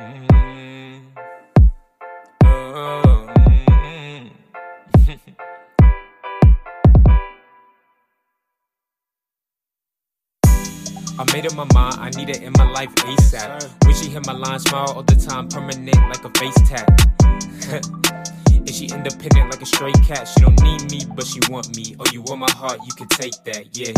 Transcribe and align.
Mm. 0.00 1.02
Oh, 2.44 3.28
mm. 3.36 4.30
I 11.18 11.32
made 11.34 11.44
up 11.44 11.54
my 11.54 11.66
mind, 11.74 11.96
I 11.98 12.08
need 12.16 12.30
it 12.30 12.42
in 12.42 12.52
my 12.56 12.70
life 12.70 12.88
ASAP. 12.94 13.84
When 13.84 13.94
she 13.94 14.08
hit 14.08 14.26
my 14.26 14.32
line, 14.32 14.58
smile 14.60 14.90
all 14.96 15.02
the 15.02 15.16
time, 15.16 15.48
permanent 15.48 15.94
like 15.94 16.24
a 16.24 16.30
face 16.38 16.54
tap. 16.66 16.88
Is 18.66 18.76
she 18.76 18.86
independent 18.86 19.50
like 19.50 19.60
a 19.60 19.66
stray 19.66 19.92
cat? 20.06 20.26
She 20.28 20.40
don't 20.40 20.58
need 20.62 20.90
me, 20.90 21.04
but 21.14 21.26
she 21.26 21.40
want 21.50 21.76
me. 21.76 21.94
Oh, 21.98 22.06
you 22.10 22.22
want 22.22 22.40
my 22.40 22.50
heart, 22.52 22.78
you 22.86 22.92
can 22.94 23.08
take 23.08 23.34
that, 23.44 23.76
yeah. 23.76 23.92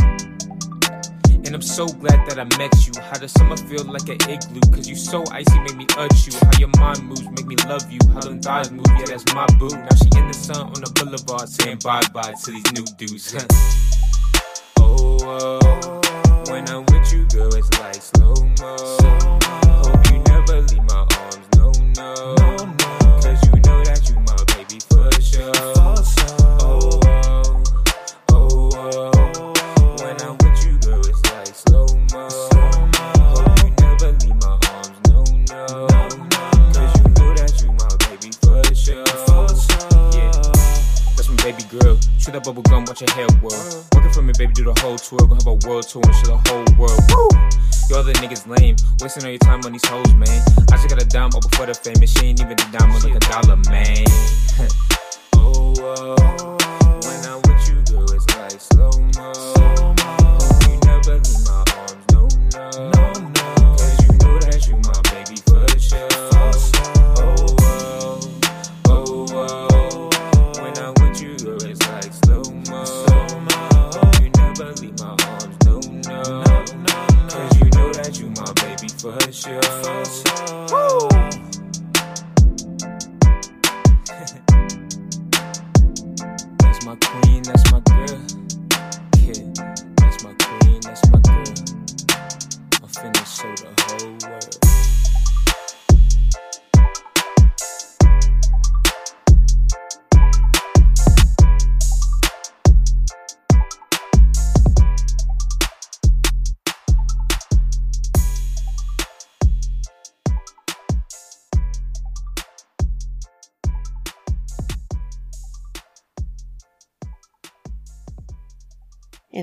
And 1.45 1.54
I'm 1.54 1.62
so 1.62 1.86
glad 1.86 2.24
that 2.29 2.38
I 2.38 2.45
met 2.56 2.72
you. 2.86 2.93
How 3.02 3.18
the 3.18 3.29
summer 3.29 3.56
feel 3.56 3.84
like 3.84 4.09
an 4.09 4.18
igloo? 4.30 4.61
Cause 4.72 4.88
you 4.88 4.95
so 4.95 5.24
icy, 5.32 5.59
make 5.60 5.77
me 5.77 5.87
urge 5.98 6.27
you. 6.27 6.32
How 6.38 6.59
your 6.59 6.70
mind 6.78 7.02
moves, 7.06 7.28
make 7.30 7.46
me 7.46 7.56
love 7.66 7.91
you. 7.91 7.98
How 8.15 8.20
them 8.20 8.41
thighs 8.41 8.70
move, 8.70 8.87
yeah, 8.88 9.06
that's 9.06 9.27
my 9.34 9.46
boo. 9.59 9.68
Now 9.68 9.95
she 9.96 10.09
in 10.16 10.28
the 10.28 10.34
sun 10.34 10.66
on 10.66 10.80
the 10.80 10.91
boulevard, 10.95 11.48
saying 11.48 11.80
bye 11.82 12.02
bye 12.15 12.34
to 12.45 12.51
these 12.51 12.73
new 12.73 12.87
dudes. 12.96 13.34
oh, 14.78 15.18
oh, 15.23 16.42
when 16.51 16.68
I'm 16.68 16.87
with 16.87 17.12
you, 17.12 17.27
girl, 17.27 17.52
it's 17.54 17.70
like 17.80 17.96
slow 17.96 18.34
mo. 18.62 18.77
Hope 19.82 20.10
you 20.12 20.18
never 20.30 20.62
leave 20.62 20.84
my 20.84 21.06
arms, 21.10 21.46
no, 21.59 21.73
no. 21.98 22.37
Cause 23.18 23.43
you 23.46 23.52
know 23.66 23.82
that 23.82 24.09
you 24.09 24.15
my 24.23 24.38
baby 24.54 24.79
for 24.79 25.10
sure. 25.20 26.41
That 42.33 42.45
bubble 42.45 42.63
gum, 42.63 42.87
watch 42.87 43.02
your 43.02 43.11
hair 43.11 43.27
whirl. 43.43 43.85
Working 43.95 44.11
for 44.11 44.23
me, 44.23 44.33
baby, 44.38 44.55
do 44.55 44.65
the 44.65 44.73
whole 44.80 44.97
tour. 44.97 45.19
Gonna 45.19 45.35
have 45.35 45.47
a 45.47 45.69
world 45.69 45.87
tour 45.87 46.01
and 46.02 46.15
show 46.15 46.33
the 46.33 46.41
whole 46.49 46.65
world. 46.80 46.97
Woo! 47.13 47.29
Your 47.91 47.99
other 47.99 48.15
niggas 48.25 48.49
lame, 48.49 48.75
wasting 49.02 49.25
all 49.25 49.29
your 49.29 49.38
time 49.38 49.61
on 49.66 49.73
these 49.73 49.85
hoes, 49.85 50.15
man. 50.15 50.41
I 50.73 50.77
just 50.80 50.88
got 50.88 51.03
a 51.03 51.05
dime 51.05 51.29
over 51.37 51.47
for 51.57 51.66
the 51.66 51.75
famous. 51.75 52.10
She 52.10 52.29
ain't 52.29 52.41
even 52.41 52.53
a 52.53 52.73
diamond 52.73 53.05
like 53.05 53.16
a 53.16 53.21
dollar, 53.21 53.57
man. 53.69 54.07
oh, 55.37 55.75
oh, 55.77 56.62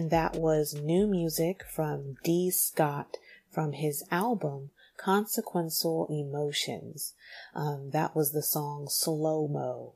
That 0.10 0.38
was 0.38 0.74
new 0.74 1.06
music 1.06 1.64
from 1.70 2.18
D. 2.24 2.50
Scott 2.50 3.18
from 3.52 3.74
his 3.74 4.04
album 4.10 4.72
Consequential 4.98 6.08
Emotions. 6.10 7.14
Um, 7.54 7.92
that 7.92 8.16
was 8.16 8.32
the 8.32 8.42
song 8.42 8.88
Slow 8.90 9.48
Mo. 9.48 9.94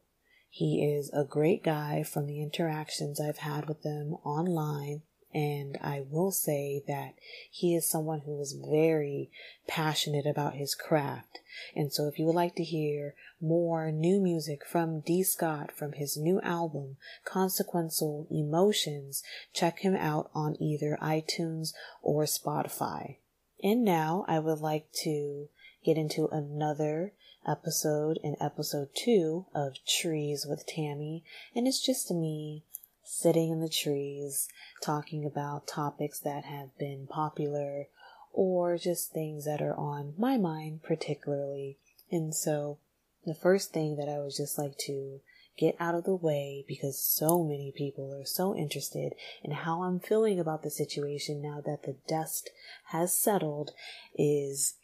He 0.51 0.85
is 0.85 1.09
a 1.13 1.23
great 1.23 1.63
guy 1.63 2.03
from 2.03 2.27
the 2.27 2.43
interactions 2.43 3.19
I've 3.19 3.39
had 3.39 3.67
with 3.67 3.81
him 3.81 4.13
online. 4.23 5.01
And 5.33 5.77
I 5.81 6.03
will 6.07 6.31
say 6.31 6.83
that 6.87 7.15
he 7.49 7.75
is 7.75 7.89
someone 7.89 8.21
who 8.21 8.39
is 8.39 8.53
very 8.53 9.31
passionate 9.67 10.27
about 10.27 10.53
his 10.53 10.75
craft. 10.75 11.39
And 11.75 11.91
so 11.91 12.07
if 12.07 12.19
you 12.19 12.25
would 12.25 12.35
like 12.35 12.55
to 12.55 12.63
hear 12.63 13.15
more 13.41 13.91
new 13.91 14.21
music 14.21 14.65
from 14.65 15.01
D. 15.01 15.23
Scott 15.23 15.71
from 15.71 15.93
his 15.93 16.17
new 16.17 16.39
album, 16.41 16.97
Consequential 17.25 18.27
Emotions, 18.29 19.23
check 19.53 19.79
him 19.79 19.95
out 19.95 20.29
on 20.35 20.61
either 20.61 20.97
iTunes 21.01 21.73
or 22.01 22.25
Spotify. 22.25 23.17
And 23.63 23.83
now 23.83 24.25
I 24.27 24.39
would 24.39 24.59
like 24.59 24.91
to 25.03 25.47
get 25.83 25.97
into 25.97 26.27
another 26.27 27.13
episode 27.47 28.19
in 28.23 28.35
episode 28.39 28.89
two 28.95 29.45
of 29.53 29.75
Trees 29.85 30.45
with 30.47 30.65
Tammy. 30.65 31.23
And 31.55 31.67
it's 31.67 31.83
just 31.83 32.11
me 32.11 32.63
sitting 33.03 33.51
in 33.51 33.59
the 33.59 33.69
trees 33.69 34.47
talking 34.81 35.25
about 35.25 35.67
topics 35.67 36.19
that 36.19 36.45
have 36.45 36.77
been 36.77 37.07
popular 37.07 37.87
or 38.31 38.77
just 38.77 39.11
things 39.11 39.45
that 39.45 39.61
are 39.61 39.75
on 39.75 40.13
my 40.17 40.37
mind 40.37 40.81
particularly. 40.83 41.77
And 42.11 42.33
so 42.33 42.79
the 43.25 43.35
first 43.35 43.71
thing 43.71 43.95
that 43.97 44.09
I 44.09 44.19
would 44.19 44.33
just 44.35 44.57
like 44.57 44.77
to 44.79 45.19
get 45.57 45.75
out 45.79 45.95
of 45.95 46.03
the 46.03 46.15
way 46.15 46.65
because 46.67 46.99
so 46.99 47.43
many 47.43 47.71
people 47.75 48.13
are 48.13 48.25
so 48.25 48.55
interested 48.55 49.13
in 49.43 49.51
how 49.51 49.83
I'm 49.83 49.99
feeling 49.99 50.39
about 50.39 50.63
the 50.63 50.71
situation 50.71 51.41
now 51.41 51.61
that 51.65 51.83
the 51.83 51.95
dust 52.07 52.49
has 52.85 53.15
settled 53.15 53.71
is 54.15 54.75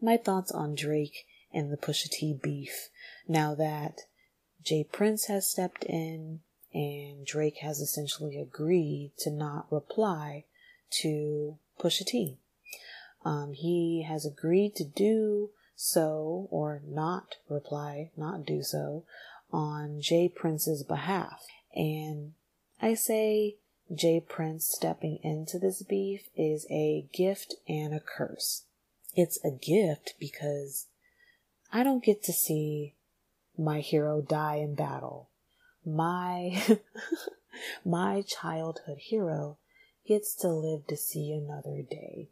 my 0.00 0.16
thoughts 0.16 0.50
on 0.50 0.74
Drake 0.74 1.26
and 1.52 1.70
the 1.70 1.76
Pusha 1.76 2.08
T 2.08 2.38
beef. 2.42 2.88
Now 3.28 3.54
that 3.54 4.00
J. 4.62 4.84
Prince 4.84 5.26
has 5.26 5.48
stepped 5.48 5.84
in 5.84 6.40
and 6.74 7.26
Drake 7.26 7.58
has 7.58 7.80
essentially 7.80 8.38
agreed 8.38 9.12
to 9.18 9.30
not 9.30 9.66
reply 9.70 10.44
to 11.00 11.58
Pusha 11.78 12.06
T. 12.06 12.38
Um, 13.24 13.52
he 13.52 14.04
has 14.08 14.26
agreed 14.26 14.74
to 14.76 14.84
do 14.84 15.50
so 15.76 16.48
or 16.50 16.82
not 16.86 17.36
reply, 17.48 18.10
not 18.16 18.46
do 18.46 18.62
so 18.62 19.04
on 19.52 20.00
J. 20.00 20.28
Prince's 20.28 20.82
behalf. 20.82 21.44
And 21.74 22.32
I 22.80 22.94
say 22.94 23.56
J. 23.94 24.20
Prince 24.20 24.70
stepping 24.70 25.18
into 25.22 25.58
this 25.58 25.82
beef 25.82 26.28
is 26.36 26.66
a 26.70 27.06
gift 27.12 27.56
and 27.68 27.94
a 27.94 28.00
curse. 28.00 28.64
It's 29.14 29.38
a 29.44 29.50
gift 29.50 30.14
because 30.18 30.86
I 31.72 31.82
don't 31.82 32.04
get 32.04 32.22
to 32.24 32.32
see 32.32 32.94
my 33.58 33.80
hero 33.80 34.20
die 34.22 34.56
in 34.56 34.74
battle. 34.74 35.28
My, 35.84 36.78
my 37.84 38.22
childhood 38.22 38.98
hero 38.98 39.58
gets 40.06 40.34
to 40.36 40.48
live 40.48 40.86
to 40.88 40.96
see 40.96 41.32
another 41.32 41.82
day. 41.82 42.28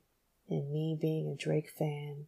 And 0.48 0.72
me 0.72 0.96
being 1.00 1.28
a 1.28 1.36
Drake 1.36 1.70
fan, 1.70 2.26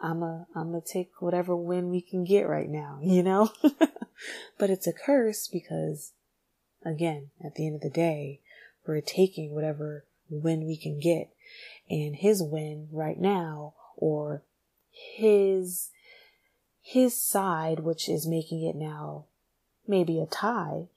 I'm 0.00 0.22
a, 0.22 0.46
I'm 0.54 0.70
gonna 0.70 0.82
take 0.84 1.10
whatever 1.20 1.56
win 1.56 1.90
we 1.90 2.00
can 2.00 2.24
get 2.24 2.48
right 2.48 2.68
now, 2.68 2.98
you 3.02 3.22
know? 3.22 3.50
but 4.58 4.70
it's 4.70 4.86
a 4.86 4.92
curse 4.92 5.48
because, 5.48 6.12
again, 6.84 7.30
at 7.44 7.54
the 7.54 7.66
end 7.66 7.76
of 7.76 7.80
the 7.82 7.90
day, 7.90 8.40
we're 8.86 9.00
taking 9.00 9.54
whatever 9.54 10.04
win 10.28 10.66
we 10.66 10.76
can 10.76 10.98
get. 10.98 11.30
And 11.90 12.16
his 12.16 12.42
win 12.42 12.88
right 12.90 13.18
now, 13.18 13.74
or 13.96 14.42
his, 14.90 15.90
his 16.82 17.16
side, 17.16 17.80
which 17.80 18.08
is 18.08 18.26
making 18.26 18.64
it 18.64 18.76
now 18.76 19.26
maybe 19.86 20.20
a 20.20 20.26
tie, 20.26 20.88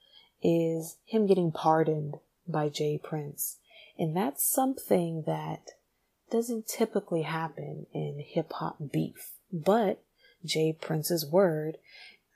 is 0.43 0.97
him 1.05 1.27
getting 1.27 1.51
pardoned 1.51 2.15
by 2.47 2.69
J. 2.69 2.99
Prince. 3.03 3.57
And 3.97 4.15
that's 4.15 4.43
something 4.43 5.23
that 5.25 5.71
doesn't 6.29 6.67
typically 6.67 7.23
happen 7.23 7.87
in 7.93 8.23
hip 8.25 8.51
hop 8.53 8.77
beef. 8.91 9.31
But 9.51 10.01
J. 10.45 10.73
Prince's 10.79 11.25
word 11.25 11.77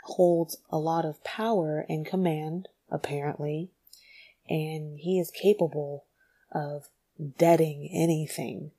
holds 0.03 0.57
a 0.69 0.77
lot 0.77 1.06
of 1.06 1.24
power 1.24 1.86
and 1.88 2.06
command, 2.06 2.68
apparently, 2.89 3.69
and 4.50 4.97
he 5.00 5.19
is 5.19 5.31
capable 5.31 6.06
of 6.51 6.89
deading 7.38 7.89
anything. 7.94 8.71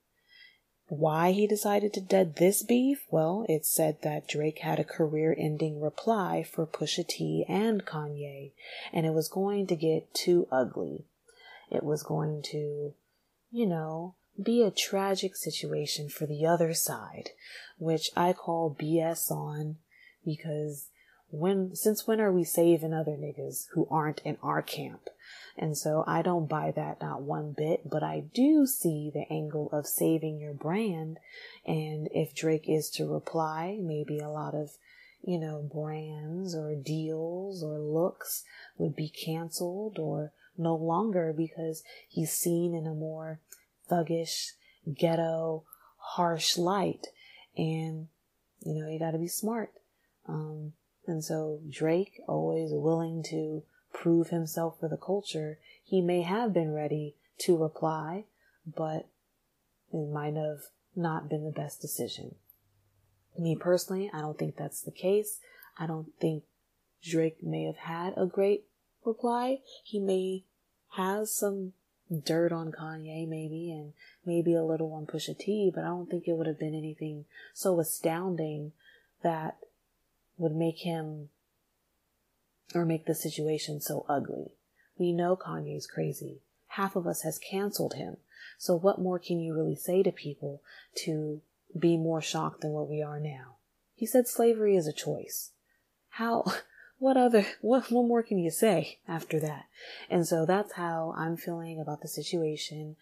Why 0.88 1.32
he 1.32 1.46
decided 1.46 1.92
to 1.94 2.00
dead 2.00 2.36
this 2.36 2.62
beef? 2.62 3.06
Well, 3.10 3.46
it's 3.48 3.72
said 3.72 4.02
that 4.02 4.28
Drake 4.28 4.58
had 4.58 4.78
a 4.78 4.84
career 4.84 5.34
ending 5.38 5.80
reply 5.80 6.42
for 6.42 6.66
Pusha 6.66 7.06
T 7.06 7.44
and 7.48 7.84
Kanye, 7.84 8.52
and 8.92 9.06
it 9.06 9.14
was 9.14 9.28
going 9.28 9.66
to 9.68 9.76
get 9.76 10.12
too 10.12 10.46
ugly. 10.50 11.04
It 11.70 11.82
was 11.82 12.02
going 12.02 12.42
to, 12.50 12.94
you 13.50 13.66
know, 13.66 14.14
be 14.40 14.62
a 14.62 14.70
tragic 14.70 15.36
situation 15.36 16.08
for 16.08 16.26
the 16.26 16.44
other 16.46 16.74
side, 16.74 17.30
which 17.78 18.10
I 18.16 18.32
call 18.32 18.76
BS 18.78 19.30
on 19.30 19.76
because 20.24 20.88
when, 21.32 21.74
since 21.74 22.06
when 22.06 22.20
are 22.20 22.30
we 22.30 22.44
saving 22.44 22.92
other 22.92 23.12
niggas 23.12 23.66
who 23.72 23.88
aren't 23.90 24.20
in 24.20 24.36
our 24.42 24.62
camp? 24.62 25.08
And 25.56 25.76
so 25.76 26.04
I 26.06 26.22
don't 26.22 26.48
buy 26.48 26.72
that 26.76 27.00
not 27.00 27.22
one 27.22 27.54
bit, 27.56 27.88
but 27.88 28.02
I 28.02 28.24
do 28.34 28.66
see 28.66 29.10
the 29.12 29.30
angle 29.30 29.68
of 29.72 29.86
saving 29.86 30.38
your 30.38 30.54
brand. 30.54 31.18
And 31.66 32.08
if 32.12 32.34
Drake 32.34 32.68
is 32.68 32.90
to 32.90 33.10
reply, 33.10 33.78
maybe 33.80 34.18
a 34.18 34.30
lot 34.30 34.54
of, 34.54 34.72
you 35.22 35.38
know, 35.38 35.68
brands 35.72 36.54
or 36.54 36.74
deals 36.74 37.62
or 37.62 37.78
looks 37.78 38.44
would 38.78 38.94
be 38.94 39.08
canceled 39.08 39.98
or 39.98 40.32
no 40.56 40.74
longer 40.74 41.34
because 41.36 41.82
he's 42.08 42.32
seen 42.32 42.74
in 42.74 42.86
a 42.86 42.94
more 42.94 43.40
thuggish, 43.90 44.52
ghetto, 44.94 45.64
harsh 45.96 46.56
light. 46.58 47.06
And, 47.56 48.08
you 48.64 48.82
know, 48.82 48.88
you 48.88 48.98
gotta 48.98 49.18
be 49.18 49.28
smart. 49.28 49.72
Um, 50.28 50.72
and 51.06 51.24
so 51.24 51.60
Drake, 51.68 52.20
always 52.28 52.70
willing 52.72 53.22
to 53.30 53.64
prove 53.92 54.28
himself 54.28 54.78
for 54.80 54.88
the 54.88 54.96
culture, 54.96 55.58
he 55.82 56.00
may 56.00 56.22
have 56.22 56.52
been 56.52 56.72
ready 56.72 57.16
to 57.38 57.56
reply, 57.56 58.24
but 58.66 59.08
it 59.92 60.08
might 60.10 60.34
have 60.34 60.60
not 60.94 61.28
been 61.28 61.44
the 61.44 61.50
best 61.50 61.80
decision. 61.80 62.36
Me 63.38 63.56
personally, 63.58 64.10
I 64.12 64.20
don't 64.20 64.38
think 64.38 64.56
that's 64.56 64.82
the 64.82 64.90
case. 64.90 65.38
I 65.78 65.86
don't 65.86 66.12
think 66.20 66.44
Drake 67.02 67.42
may 67.42 67.64
have 67.64 67.76
had 67.76 68.14
a 68.16 68.26
great 68.26 68.64
reply. 69.04 69.60
He 69.84 69.98
may 69.98 70.44
have 70.96 71.28
some 71.28 71.72
dirt 72.24 72.52
on 72.52 72.72
Kanye, 72.72 73.26
maybe, 73.26 73.72
and 73.72 73.94
maybe 74.24 74.54
a 74.54 74.62
little 74.62 74.92
on 74.92 75.06
Pusha 75.06 75.36
T, 75.36 75.72
but 75.74 75.82
I 75.82 75.88
don't 75.88 76.10
think 76.10 76.24
it 76.26 76.36
would 76.36 76.46
have 76.46 76.58
been 76.58 76.74
anything 76.74 77.24
so 77.54 77.80
astounding 77.80 78.72
that 79.22 79.56
would 80.38 80.54
make 80.54 80.80
him 80.80 81.28
or 82.74 82.84
make 82.84 83.06
the 83.06 83.14
situation 83.14 83.80
so 83.80 84.04
ugly. 84.08 84.52
We 84.98 85.12
know 85.12 85.36
Kanye's 85.36 85.86
crazy. 85.86 86.40
Half 86.68 86.96
of 86.96 87.06
us 87.06 87.22
has 87.22 87.38
canceled 87.38 87.94
him. 87.94 88.16
So 88.58 88.76
what 88.76 89.00
more 89.00 89.18
can 89.18 89.40
you 89.40 89.54
really 89.54 89.76
say 89.76 90.02
to 90.02 90.12
people 90.12 90.62
to 91.04 91.40
be 91.78 91.96
more 91.96 92.22
shocked 92.22 92.60
than 92.60 92.72
what 92.72 92.88
we 92.88 93.02
are 93.02 93.20
now? 93.20 93.56
He 93.94 94.06
said 94.06 94.28
slavery 94.28 94.76
is 94.76 94.86
a 94.86 94.92
choice. 94.92 95.50
How, 96.10 96.44
what 96.98 97.16
other, 97.16 97.46
what, 97.60 97.90
what 97.90 98.06
more 98.06 98.22
can 98.22 98.38
you 98.38 98.50
say 98.50 98.98
after 99.08 99.38
that? 99.40 99.66
And 100.08 100.26
so 100.26 100.46
that's 100.46 100.74
how 100.74 101.14
I'm 101.16 101.36
feeling 101.36 101.80
about 101.80 102.02
the 102.02 102.08
situation. 102.08 102.96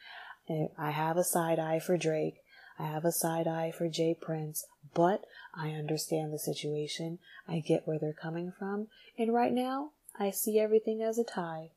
I 0.76 0.90
have 0.90 1.16
a 1.16 1.24
side 1.24 1.58
eye 1.60 1.78
for 1.78 1.96
Drake. 1.96 2.42
I 2.80 2.86
have 2.86 3.04
a 3.04 3.12
side 3.12 3.46
eye 3.46 3.72
for 3.76 3.88
J. 3.88 4.16
Prince, 4.18 4.64
but 4.94 5.26
I 5.54 5.72
understand 5.72 6.32
the 6.32 6.38
situation. 6.38 7.18
I 7.46 7.58
get 7.60 7.86
where 7.86 7.98
they're 7.98 8.14
coming 8.14 8.52
from. 8.58 8.88
And 9.18 9.34
right 9.34 9.52
now, 9.52 9.90
I 10.18 10.30
see 10.30 10.58
everything 10.58 11.02
as 11.02 11.18
a 11.18 11.24
tie. 11.24 11.72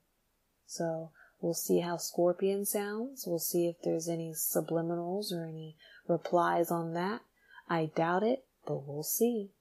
So 0.65 1.11
we'll 1.41 1.55
see 1.55 1.81
how 1.81 1.97
Scorpion 1.97 2.65
sounds. 2.65 3.25
We'll 3.27 3.39
see 3.39 3.67
if 3.67 3.81
there's 3.83 4.07
any 4.07 4.31
subliminals 4.31 5.33
or 5.33 5.45
any 5.45 5.75
replies 6.07 6.71
on 6.71 6.94
that. 6.94 7.21
I 7.69 7.91
doubt 7.94 8.23
it, 8.23 8.45
but 8.65 8.88
we'll 8.88 9.03
see. 9.03 9.51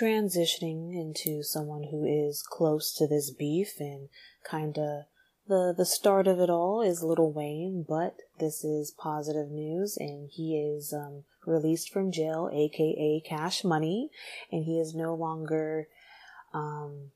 Transitioning 0.00 0.94
into 0.94 1.42
someone 1.42 1.88
who 1.90 2.04
is 2.04 2.46
close 2.48 2.94
to 2.94 3.08
this 3.08 3.32
beef 3.32 3.80
and 3.80 4.10
kinda 4.48 5.08
the 5.46 5.74
the 5.76 5.84
start 5.86 6.26
of 6.26 6.40
it 6.40 6.50
all 6.50 6.80
is 6.80 7.02
Little 7.02 7.32
Wayne, 7.32 7.84
but 7.86 8.16
this 8.38 8.64
is 8.64 8.90
positive 8.90 9.50
news, 9.50 9.96
and 9.98 10.30
he 10.30 10.56
is 10.56 10.92
um, 10.92 11.24
released 11.46 11.92
from 11.92 12.12
jail, 12.12 12.50
aka 12.52 13.22
Cash 13.26 13.64
Money, 13.64 14.10
and 14.50 14.64
he 14.64 14.80
is 14.80 14.94
no 14.94 15.14
longer 15.14 15.88
um, 16.52 17.10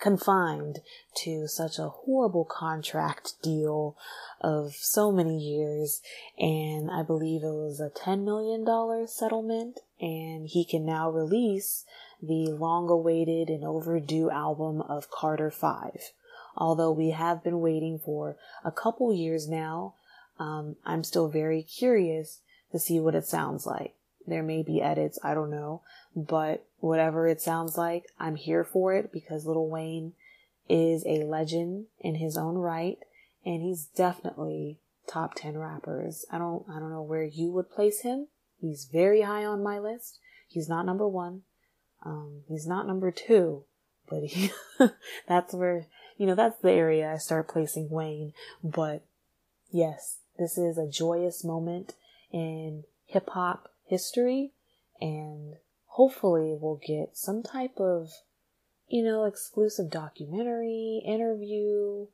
confined 0.00 0.80
to 1.14 1.46
such 1.46 1.78
a 1.78 1.88
horrible 1.88 2.44
contract 2.44 3.34
deal 3.42 3.96
of 4.40 4.74
so 4.74 5.12
many 5.12 5.38
years. 5.38 6.00
And 6.38 6.90
I 6.90 7.02
believe 7.02 7.42
it 7.42 7.46
was 7.46 7.80
a 7.80 7.90
$10 7.90 8.24
million 8.24 8.66
settlement, 9.06 9.80
and 10.00 10.46
he 10.46 10.64
can 10.64 10.84
now 10.84 11.10
release 11.10 11.84
the 12.22 12.50
long 12.50 12.88
awaited 12.90 13.48
and 13.48 13.64
overdue 13.64 14.30
album 14.30 14.82
of 14.82 15.10
Carter 15.10 15.50
5 15.50 16.12
although 16.56 16.92
we 16.92 17.10
have 17.10 17.42
been 17.42 17.60
waiting 17.60 17.98
for 17.98 18.36
a 18.64 18.72
couple 18.72 19.12
years 19.14 19.48
now. 19.48 19.94
Um, 20.38 20.76
I'm 20.84 21.04
still 21.04 21.28
very 21.28 21.62
curious 21.62 22.40
to 22.72 22.78
see 22.78 22.98
what 22.98 23.14
it 23.14 23.26
sounds 23.26 23.66
like. 23.66 23.94
There 24.26 24.42
may 24.42 24.62
be 24.62 24.80
edits, 24.80 25.18
I 25.22 25.34
don't 25.34 25.50
know, 25.50 25.82
but 26.14 26.64
whatever 26.78 27.26
it 27.26 27.40
sounds 27.40 27.76
like, 27.76 28.04
I'm 28.18 28.36
here 28.36 28.64
for 28.64 28.94
it 28.94 29.12
because 29.12 29.46
Lil 29.46 29.68
Wayne 29.68 30.12
is 30.68 31.04
a 31.06 31.24
legend 31.24 31.86
in 32.00 32.16
his 32.16 32.36
own 32.36 32.56
right, 32.56 32.98
and 33.44 33.62
he's 33.62 33.86
definitely 33.86 34.78
top 35.06 35.34
10 35.34 35.58
rappers. 35.58 36.24
I 36.30 36.38
don't, 36.38 36.64
I 36.70 36.78
don't 36.78 36.90
know 36.90 37.02
where 37.02 37.24
you 37.24 37.50
would 37.52 37.70
place 37.70 38.02
him. 38.02 38.28
He's 38.60 38.88
very 38.90 39.22
high 39.22 39.44
on 39.44 39.62
my 39.62 39.78
list. 39.78 40.18
He's 40.48 40.68
not 40.68 40.86
number 40.86 41.08
one. 41.08 41.42
Um, 42.04 42.42
he's 42.48 42.66
not 42.66 42.86
number 42.86 43.10
two, 43.10 43.64
but 44.08 44.22
he, 44.24 44.52
that's 45.28 45.54
where 45.54 45.86
you 46.20 46.26
know, 46.26 46.34
that's 46.34 46.60
the 46.60 46.70
area 46.70 47.10
I 47.10 47.16
start 47.16 47.48
placing 47.48 47.88
Wayne. 47.88 48.34
But 48.62 49.02
yes, 49.70 50.18
this 50.38 50.58
is 50.58 50.76
a 50.76 50.86
joyous 50.86 51.42
moment 51.42 51.94
in 52.30 52.84
hip 53.06 53.30
hop 53.30 53.70
history 53.86 54.52
and 55.00 55.54
hopefully 55.86 56.54
we'll 56.60 56.78
get 56.86 57.16
some 57.16 57.42
type 57.42 57.78
of, 57.78 58.10
you 58.86 59.02
know, 59.02 59.24
exclusive 59.24 59.90
documentary, 59.90 61.02
interview 61.06 62.08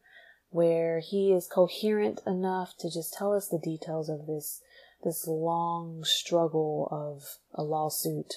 where 0.51 1.01
he 1.01 1.33
is 1.33 1.49
coherent 1.49 2.21
enough 2.29 2.77
to 2.79 2.89
just 2.89 3.13
tell 3.13 3.35
us 3.35 3.49
the 3.49 3.59
details 3.59 4.09
of 4.09 4.29
this 4.29 4.63
this 5.03 5.27
long 5.27 6.05
struggle 6.05 6.87
of 6.93 7.39
a 7.53 7.65
lawsuit 7.65 8.35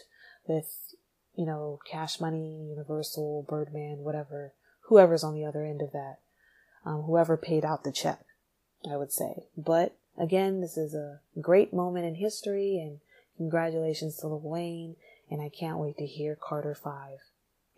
with, 0.48 0.96
you 1.36 1.46
know, 1.46 1.78
Cash 1.90 2.20
Money, 2.20 2.66
Universal, 2.72 3.46
Birdman, 3.48 4.00
whatever 4.00 4.54
whoever's 4.90 5.24
on 5.24 5.36
the 5.36 5.46
other 5.46 5.64
end 5.64 5.82
of 5.82 5.92
that, 5.92 6.18
um, 6.84 7.04
whoever 7.04 7.38
paid 7.38 7.64
out 7.64 7.84
the 7.84 7.92
check, 7.92 8.20
I 8.92 8.98
would 8.98 9.12
say. 9.12 9.48
But 9.56 9.96
again, 10.18 10.62
this 10.62 10.78
is 10.78 10.96
a 10.96 11.22
great 11.40 11.72
moment 11.72 12.06
in 12.06 12.16
history, 12.16 12.80
and 12.80 13.00
congratulations 13.38 14.18
to 14.18 14.28
Lil 14.28 14.42
Wayne, 14.44 14.96
and 15.30 15.42
I 15.42 15.50
can't 15.50 15.78
wait 15.78 15.98
to 15.98 16.08
hear 16.08 16.36
Carter 16.36 16.74
5. 16.74 17.20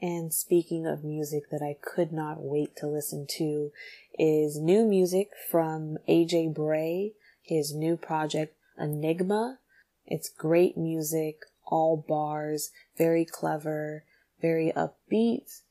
And 0.02 0.34
speaking 0.34 0.88
of 0.88 1.04
music 1.04 1.50
that 1.52 1.62
I 1.62 1.76
could 1.80 2.12
not 2.14 2.42
wait 2.42 2.76
to 2.78 2.88
listen 2.88 3.28
to 3.38 3.72
is 4.18 4.58
new 4.58 4.86
music 4.86 5.32
from 5.50 5.98
AJ 6.08 6.56
Bray, 6.56 7.12
his 7.44 7.76
new 7.76 7.98
project 7.98 8.56
Enigma. 8.80 9.60
It's 10.08 10.30
great 10.30 10.78
music, 10.78 11.42
all 11.66 11.98
bars, 11.98 12.72
very 12.98 13.26
clever, 13.26 14.06
very 14.42 14.72
upbeat, 14.76 15.62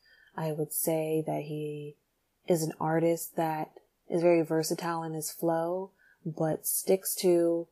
I 0.41 0.53
would 0.53 0.73
say 0.73 1.23
that 1.27 1.43
he 1.43 1.97
is 2.49 2.63
an 2.63 2.73
artist 2.81 3.37
that 3.37 3.73
is 4.09 4.23
very 4.23 4.41
versatile 4.41 5.03
in 5.03 5.13
his 5.13 5.31
flow, 5.31 5.91
but 6.25 6.67
sticks 6.67 7.15
to 7.17 7.69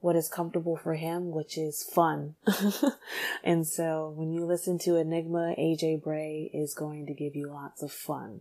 what 0.00 0.16
is 0.16 0.28
comfortable 0.28 0.76
for 0.76 0.94
him, 0.94 1.30
which 1.30 1.56
is 1.56 1.84
fun. 1.84 2.34
and 3.44 3.68
so 3.68 4.12
when 4.16 4.32
you 4.32 4.44
listen 4.44 4.80
to 4.80 4.96
Enigma, 4.96 5.54
AJ 5.56 6.02
Bray 6.02 6.50
is 6.52 6.74
going 6.74 7.06
to 7.06 7.14
give 7.14 7.36
you 7.36 7.46
lots 7.46 7.84
of 7.84 7.92
fun 7.92 8.40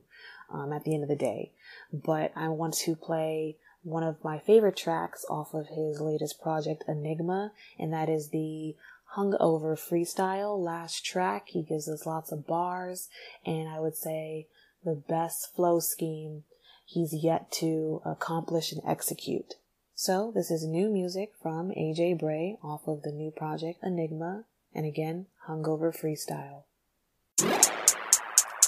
um, 0.51 0.73
at 0.73 0.83
the 0.83 0.95
end 0.95 1.03
of 1.03 1.09
the 1.09 1.15
day. 1.15 1.51
But 1.93 2.31
I 2.35 2.47
want 2.49 2.73
to 2.85 2.95
play 2.95 3.57
one 3.83 4.03
of 4.03 4.23
my 4.23 4.39
favorite 4.39 4.75
tracks 4.75 5.23
off 5.29 5.53
of 5.53 5.67
his 5.67 6.01
latest 6.01 6.41
project, 6.41 6.83
Enigma, 6.87 7.51
and 7.77 7.93
that 7.93 8.09
is 8.09 8.29
the 8.29 8.75
hungover 9.15 9.77
freestyle 9.77 10.57
last 10.57 11.05
track. 11.05 11.47
He 11.47 11.63
gives 11.63 11.87
us 11.89 12.05
lots 12.05 12.31
of 12.31 12.47
bars 12.47 13.09
and 13.45 13.67
I 13.69 13.79
would 13.79 13.95
say 13.95 14.47
the 14.83 14.95
best 14.95 15.53
flow 15.55 15.79
scheme 15.79 16.43
he's 16.85 17.13
yet 17.13 17.51
to 17.53 18.01
accomplish 18.05 18.71
and 18.71 18.81
execute. 18.87 19.55
So 19.95 20.31
this 20.33 20.49
is 20.49 20.65
new 20.65 20.89
music 20.89 21.33
from 21.41 21.69
AJ 21.69 22.19
Bray 22.19 22.57
off 22.63 22.87
of 22.87 23.03
the 23.03 23.11
new 23.11 23.31
project 23.31 23.79
Enigma 23.83 24.45
and 24.73 24.85
again, 24.85 25.27
hungover 25.47 25.93
freestyle. 25.95 26.63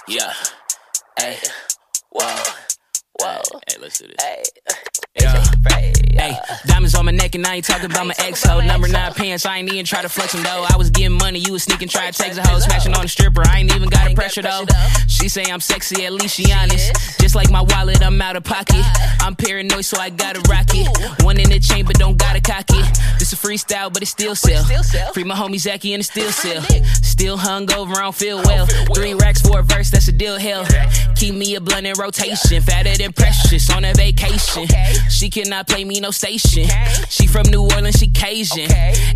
Yeah. 0.08 0.34
Hey. 1.18 1.38
Whoa. 2.10 2.44
Whoa. 3.20 3.42
Hey, 3.68 3.78
let's 3.80 4.00
do 4.00 4.08
this. 4.08 4.24
Hey. 4.24 4.44
Yeah. 5.20 6.03
Diamonds 6.66 6.96
on 6.96 7.06
my 7.06 7.12
neck 7.12 7.36
and 7.36 7.46
I 7.46 7.56
ain't 7.56 7.66
talking 7.66 7.86
about 7.86 8.08
my 8.08 8.16
ex 8.20 8.44
hoe. 8.44 8.62
Number 8.62 8.88
nine 8.88 9.14
pants, 9.14 9.46
I 9.46 9.58
ain't 9.58 9.72
even 9.72 9.86
try 9.86 10.02
to 10.02 10.10
flex 10.10 10.34
them 10.34 10.44
though. 10.44 10.66
I 10.70 10.78
was 10.78 10.90
getting 10.90 11.18
money, 11.18 11.40
you 11.40 11.54
was 11.54 11.64
sneaking, 11.64 11.90
try 11.90 12.10
to 12.10 12.18
text 12.18 12.40
a 12.40 12.48
hoe, 12.48 12.60
smashing 12.60 12.94
on 12.94 13.02
the 13.04 13.08
stripper. 13.08 13.44
I 13.48 13.60
ain't 13.60 13.74
even 13.76 13.90
got 13.90 14.12
a 14.12 14.16
pressure 14.16 14.42
though. 14.42 14.66
She 15.08 15.30
say 15.30 15.44
I'm 15.52 15.60
sexy, 15.60 16.06
at 16.06 16.14
least 16.14 16.36
she 16.36 16.52
honest. 16.52 17.20
Just 17.20 17.36
like 17.36 17.50
my 17.50 17.62
wallet, 17.62 18.04
I'm 18.06 18.22
out 18.22 18.36
of 18.36 18.44
pocket. 18.44 18.84
I'm 19.20 19.36
paranoid, 19.36 19.86
so 19.86 20.00
I 20.00 20.10
gotta 20.10 20.40
rock 20.50 20.68
it. 20.74 21.24
One 21.24 21.40
in 21.40 21.50
the 21.50 21.60
chamber, 21.60 21.94
don't 21.94 22.18
gotta 22.18 22.42
cock 22.42 22.66
it. 22.70 23.00
This 23.20 23.34
a 23.34 23.36
freestyle, 23.36 23.92
but 23.92 24.02
it 24.02 24.08
still 24.08 24.36
sell. 24.36 24.64
Free 25.14 25.24
my 25.24 25.36
homie 25.36 25.60
Zachy 25.60 25.94
and 25.94 26.02
it 26.02 26.06
still 26.06 26.32
sell. 26.32 26.62
Still 27.02 27.38
hung 27.38 27.72
over, 27.74 27.94
I 27.94 28.02
don't 28.02 28.16
feel 28.16 28.42
well. 28.44 28.66
Three 28.94 29.14
racks 29.14 29.42
for 29.42 29.60
a 29.60 29.64
verse, 29.64 29.92
that's 29.92 30.08
a 30.08 30.12
deal 30.12 30.40
hell. 30.40 30.66
Keep 31.16 31.36
me 31.36 31.56
a 31.56 31.62
blunt 31.62 31.86
in 31.86 31.94
rotation, 31.98 32.62
fatter 32.62 32.96
than 32.98 33.14
precious 33.14 33.70
on 33.72 33.86
a 33.86 33.94
vacation. 33.94 34.68
She 35.10 35.30
cannot 35.30 35.68
play 35.68 35.86
me 35.86 36.00
no 36.00 36.12
station. 36.14 36.66
She 37.10 37.28
from 37.28 37.44
New 37.50 37.64
Orleans, 37.64 37.98
she 37.98 38.08
Cajun. 38.08 38.70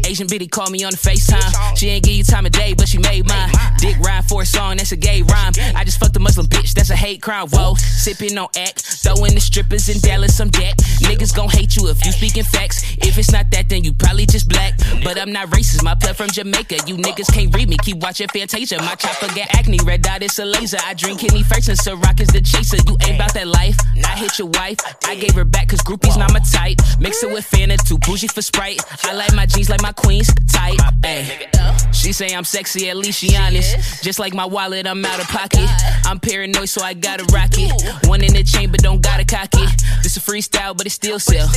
Asian 0.05 0.27
bitty 0.27 0.47
call 0.47 0.69
me 0.69 0.83
on 0.83 0.91
the 0.91 0.97
FaceTime. 0.97 1.77
She 1.77 1.89
ain't 1.89 2.03
give 2.03 2.15
you 2.15 2.23
time 2.23 2.45
of 2.45 2.51
day, 2.51 2.73
but 2.73 2.87
she 2.87 2.97
made 2.97 3.27
mine. 3.27 3.49
Dick 3.77 3.97
rhyme 3.99 4.23
for 4.23 4.41
a 4.41 4.45
song, 4.45 4.77
that's 4.77 4.91
a 4.91 4.97
gay 4.97 5.21
rhyme. 5.21 5.53
I 5.75 5.83
just 5.83 5.99
fucked 5.99 6.15
a 6.15 6.19
Muslim 6.19 6.47
bitch, 6.47 6.73
that's 6.73 6.89
a 6.89 6.95
hate 6.95 7.21
crime. 7.21 7.47
Whoa, 7.49 7.75
sipping 7.75 8.37
on 8.37 8.47
act, 8.57 8.81
throwing 8.81 9.33
the 9.33 9.39
strippers 9.41 9.89
in 9.89 9.99
Dallas 9.99 10.35
some 10.35 10.49
deck. 10.49 10.75
Niggas 11.01 11.35
gon' 11.35 11.49
hate 11.49 11.75
you 11.75 11.87
if 11.89 12.03
you 12.05 12.11
speaking 12.11 12.43
facts. 12.43 12.83
If 12.97 13.17
it's 13.17 13.31
not 13.31 13.49
that, 13.51 13.69
then 13.69 13.83
you 13.83 13.93
probably 13.93 14.25
just 14.25 14.49
black. 14.49 14.77
But 15.03 15.19
I'm 15.19 15.31
not 15.31 15.47
racist, 15.49 15.83
my 15.83 15.93
blood 15.93 16.17
from 16.17 16.29
Jamaica. 16.29 16.87
You 16.87 16.97
niggas 16.97 17.33
can't 17.33 17.53
read 17.55 17.69
me, 17.69 17.77
keep 17.83 17.97
watching 17.97 18.27
Fantasia. 18.27 18.77
My 18.79 18.95
chopper 18.95 19.33
get 19.33 19.53
acne, 19.55 19.79
red 19.85 20.01
dot 20.01 20.23
is 20.23 20.37
a 20.39 20.45
laser. 20.45 20.77
I 20.85 20.93
drink 20.93 21.19
kidney 21.19 21.43
first 21.43 21.69
and 21.69 21.77
Ciroc 21.77 22.19
is 22.19 22.29
the 22.29 22.41
chaser. 22.41 22.77
You 22.87 22.97
ain't 23.05 23.15
about 23.15 23.33
that 23.33 23.47
life. 23.47 23.77
I 24.03 24.17
hit 24.17 24.39
your 24.39 24.47
wife, 24.49 24.77
I 25.05 25.15
gave 25.15 25.33
her 25.35 25.45
back 25.45 25.69
cause 25.69 25.81
groupies 25.81 26.17
not 26.17 26.33
my 26.33 26.39
type. 26.39 26.77
Mix 26.99 27.23
it 27.23 27.31
with 27.31 27.49
Fanta, 27.49 27.77
too 27.87 27.97
bougie 27.99 28.27
for 28.27 28.41
Sprite. 28.41 28.81
I 29.03 29.13
like 29.13 29.33
my 29.33 29.45
jeans 29.45 29.69
like 29.69 29.81
my 29.81 29.91
queens 29.91 30.29
tight. 30.57 30.79
Ay. 31.03 31.47
She 31.93 32.11
say 32.11 32.33
I'm 32.35 32.43
sexy, 32.43 32.89
at 32.89 32.97
least 32.97 33.19
she 33.19 33.35
honest. 33.35 34.03
Just 34.03 34.19
like 34.19 34.33
my 34.33 34.45
wallet, 34.45 34.87
I'm 34.87 35.03
out 35.05 35.19
of 35.19 35.27
pocket. 35.27 35.67
I'm 36.05 36.19
paranoid, 36.19 36.69
so 36.69 36.81
I 36.83 36.93
gotta 36.93 37.23
rock 37.33 37.51
it. 37.53 38.07
One 38.07 38.23
in 38.23 38.33
the 38.33 38.43
chamber, 38.43 38.77
don't 38.77 39.01
gotta 39.01 39.25
cock 39.25 39.49
it. 39.53 39.83
This 40.03 40.17
a 40.17 40.19
freestyle, 40.19 40.75
but 40.75 40.85
it 40.85 40.91
still 40.91 41.19
sell. 41.19 41.47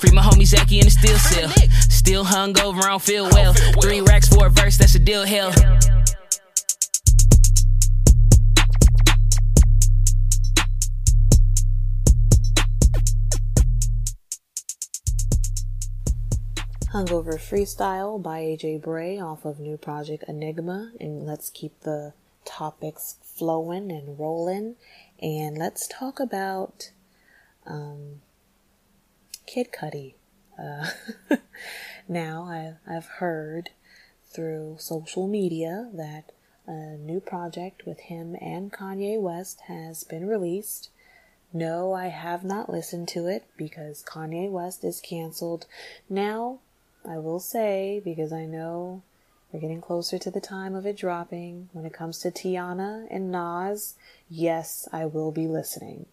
Free 0.00 0.12
my 0.12 0.22
homie 0.22 0.46
Zachy 0.46 0.78
and 0.78 0.88
it 0.88 0.92
still 0.92 1.18
sell. 1.18 1.50
Still 1.88 2.24
hung 2.24 2.58
over, 2.60 2.80
I 2.80 2.88
don't 2.88 3.02
feel 3.02 3.28
well. 3.30 3.52
Three 3.80 4.00
racks 4.00 4.28
for 4.28 4.46
a 4.46 4.50
verse, 4.50 4.76
that's 4.76 4.94
a 4.94 4.98
deal 4.98 5.24
hell. 5.24 5.52
Hungover 16.92 17.34
Freestyle 17.34 18.20
by 18.20 18.40
AJ 18.40 18.82
Bray 18.82 19.16
off 19.16 19.44
of 19.44 19.60
new 19.60 19.76
project 19.76 20.24
Enigma. 20.26 20.90
And 20.98 21.24
let's 21.24 21.48
keep 21.48 21.78
the 21.82 22.14
topics 22.44 23.14
flowing 23.22 23.92
and 23.92 24.18
rolling. 24.18 24.74
And 25.22 25.56
let's 25.56 25.86
talk 25.86 26.18
about 26.18 26.90
um, 27.64 28.22
Kid 29.46 29.68
Cudi. 29.72 30.14
Uh, 30.58 30.90
now, 32.08 32.42
I've, 32.86 32.92
I've 32.92 33.06
heard 33.06 33.70
through 34.26 34.78
social 34.80 35.28
media 35.28 35.90
that 35.94 36.32
a 36.66 36.96
new 36.96 37.20
project 37.20 37.86
with 37.86 38.00
him 38.00 38.34
and 38.40 38.72
Kanye 38.72 39.20
West 39.20 39.60
has 39.68 40.02
been 40.02 40.26
released. 40.26 40.90
No, 41.52 41.92
I 41.92 42.08
have 42.08 42.42
not 42.42 42.68
listened 42.68 43.06
to 43.08 43.28
it 43.28 43.44
because 43.56 44.02
Kanye 44.02 44.50
West 44.50 44.82
is 44.82 45.00
canceled. 45.00 45.66
Now, 46.08 46.58
I 47.08 47.18
will 47.18 47.40
say, 47.40 48.00
because 48.04 48.32
I 48.32 48.46
know 48.46 49.02
we're 49.52 49.60
getting 49.60 49.80
closer 49.80 50.18
to 50.18 50.30
the 50.30 50.40
time 50.40 50.74
of 50.74 50.86
it 50.86 50.96
dropping, 50.96 51.68
when 51.72 51.84
it 51.84 51.92
comes 51.92 52.18
to 52.20 52.30
Teyana 52.30 53.06
and 53.10 53.32
Nas, 53.32 53.94
yes, 54.28 54.88
I 54.92 55.06
will 55.06 55.32
be 55.32 55.46
listening. 55.46 56.06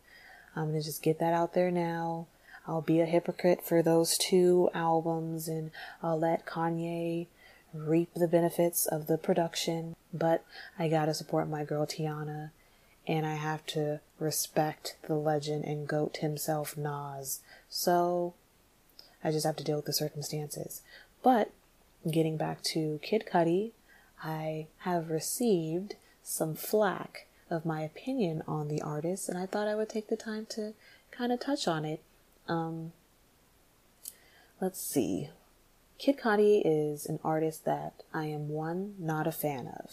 I'm 0.56 0.72
going 0.72 0.79
to 0.79 0.86
just 0.86 1.03
get 1.03 1.20
that 1.20 1.34
out 1.34 1.53
there 1.53 1.70
now. 1.70 2.27
I'll 2.67 2.82
be 2.82 3.00
a 3.00 3.06
hypocrite 3.06 3.63
for 3.63 3.82
those 3.82 4.17
two 4.17 4.70
albums 4.74 5.48
and 5.48 5.72
I'll 6.03 6.20
let 6.20 6.46
Kanye 6.46 7.27
reap 7.74 8.13
the 8.13 8.27
benefits 8.27 8.86
of 8.86 9.08
the 9.08 9.17
production, 9.17 9.96
but 10.13 10.44
I 10.77 10.89
gotta 10.89 11.13
support 11.13 11.48
my 11.48 11.63
girl 11.63 11.86
Teyana 11.86 12.51
and 13.08 13.25
I 13.25 13.36
have 13.36 13.65
to 13.67 14.01
respect 14.20 14.98
the 15.08 15.15
legend 15.15 15.63
and 15.63 15.88
goat 15.88 16.17
himself, 16.17 16.75
Nas. 16.75 17.39
So 17.70 18.34
I 19.27 19.31
just 19.31 19.46
have 19.46 19.57
to 19.57 19.63
deal 19.63 19.75
with 19.75 19.86
the 19.86 19.91
circumstances. 19.91 20.81
But 21.22 21.51
getting 22.10 22.38
back 22.38 22.63
to 22.72 22.98
Kid 23.03 23.25
Cudi, 23.29 23.72
I 24.24 24.67
have 24.79 25.10
received 25.10 25.96
some 26.24 26.55
flack 26.55 27.27
of 27.50 27.65
my 27.65 27.81
opinion 27.81 28.41
on 28.48 28.69
the 28.69 28.81
artist, 28.81 29.27
and 29.27 29.38
I 29.38 29.46
thought 29.46 29.67
I 29.67 29.75
would 29.75 29.89
take 29.89 30.07
the 30.07 30.15
time 30.15 30.46
to 30.51 30.75
kind 31.12 31.34
of 31.34 31.41
touch 31.41 31.67
on 31.67 31.84
it. 31.84 32.01
Um, 32.48 32.93
let's 34.62 34.81
see. 34.81 35.27
Kid 36.00 36.17
Cudi 36.17 36.62
is 36.63 37.05
an 37.05 37.19
artist 37.22 37.65
that 37.65 38.03
I 38.13 38.27
am 38.27 38.48
one, 38.48 38.96
not 38.98 39.27
a 39.27 39.34
fan 39.34 39.67
of. 39.67 39.91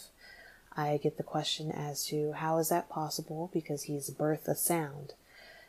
I 0.77 0.95
get 0.95 1.17
the 1.17 1.23
question 1.23 1.73
as 1.73 2.05
to 2.05 2.31
how 2.31 2.57
is 2.59 2.69
that 2.69 2.87
possible 2.87 3.49
because 3.51 3.83
he's 3.83 4.09
birthed 4.09 4.47
a 4.47 4.55
sound. 4.55 5.13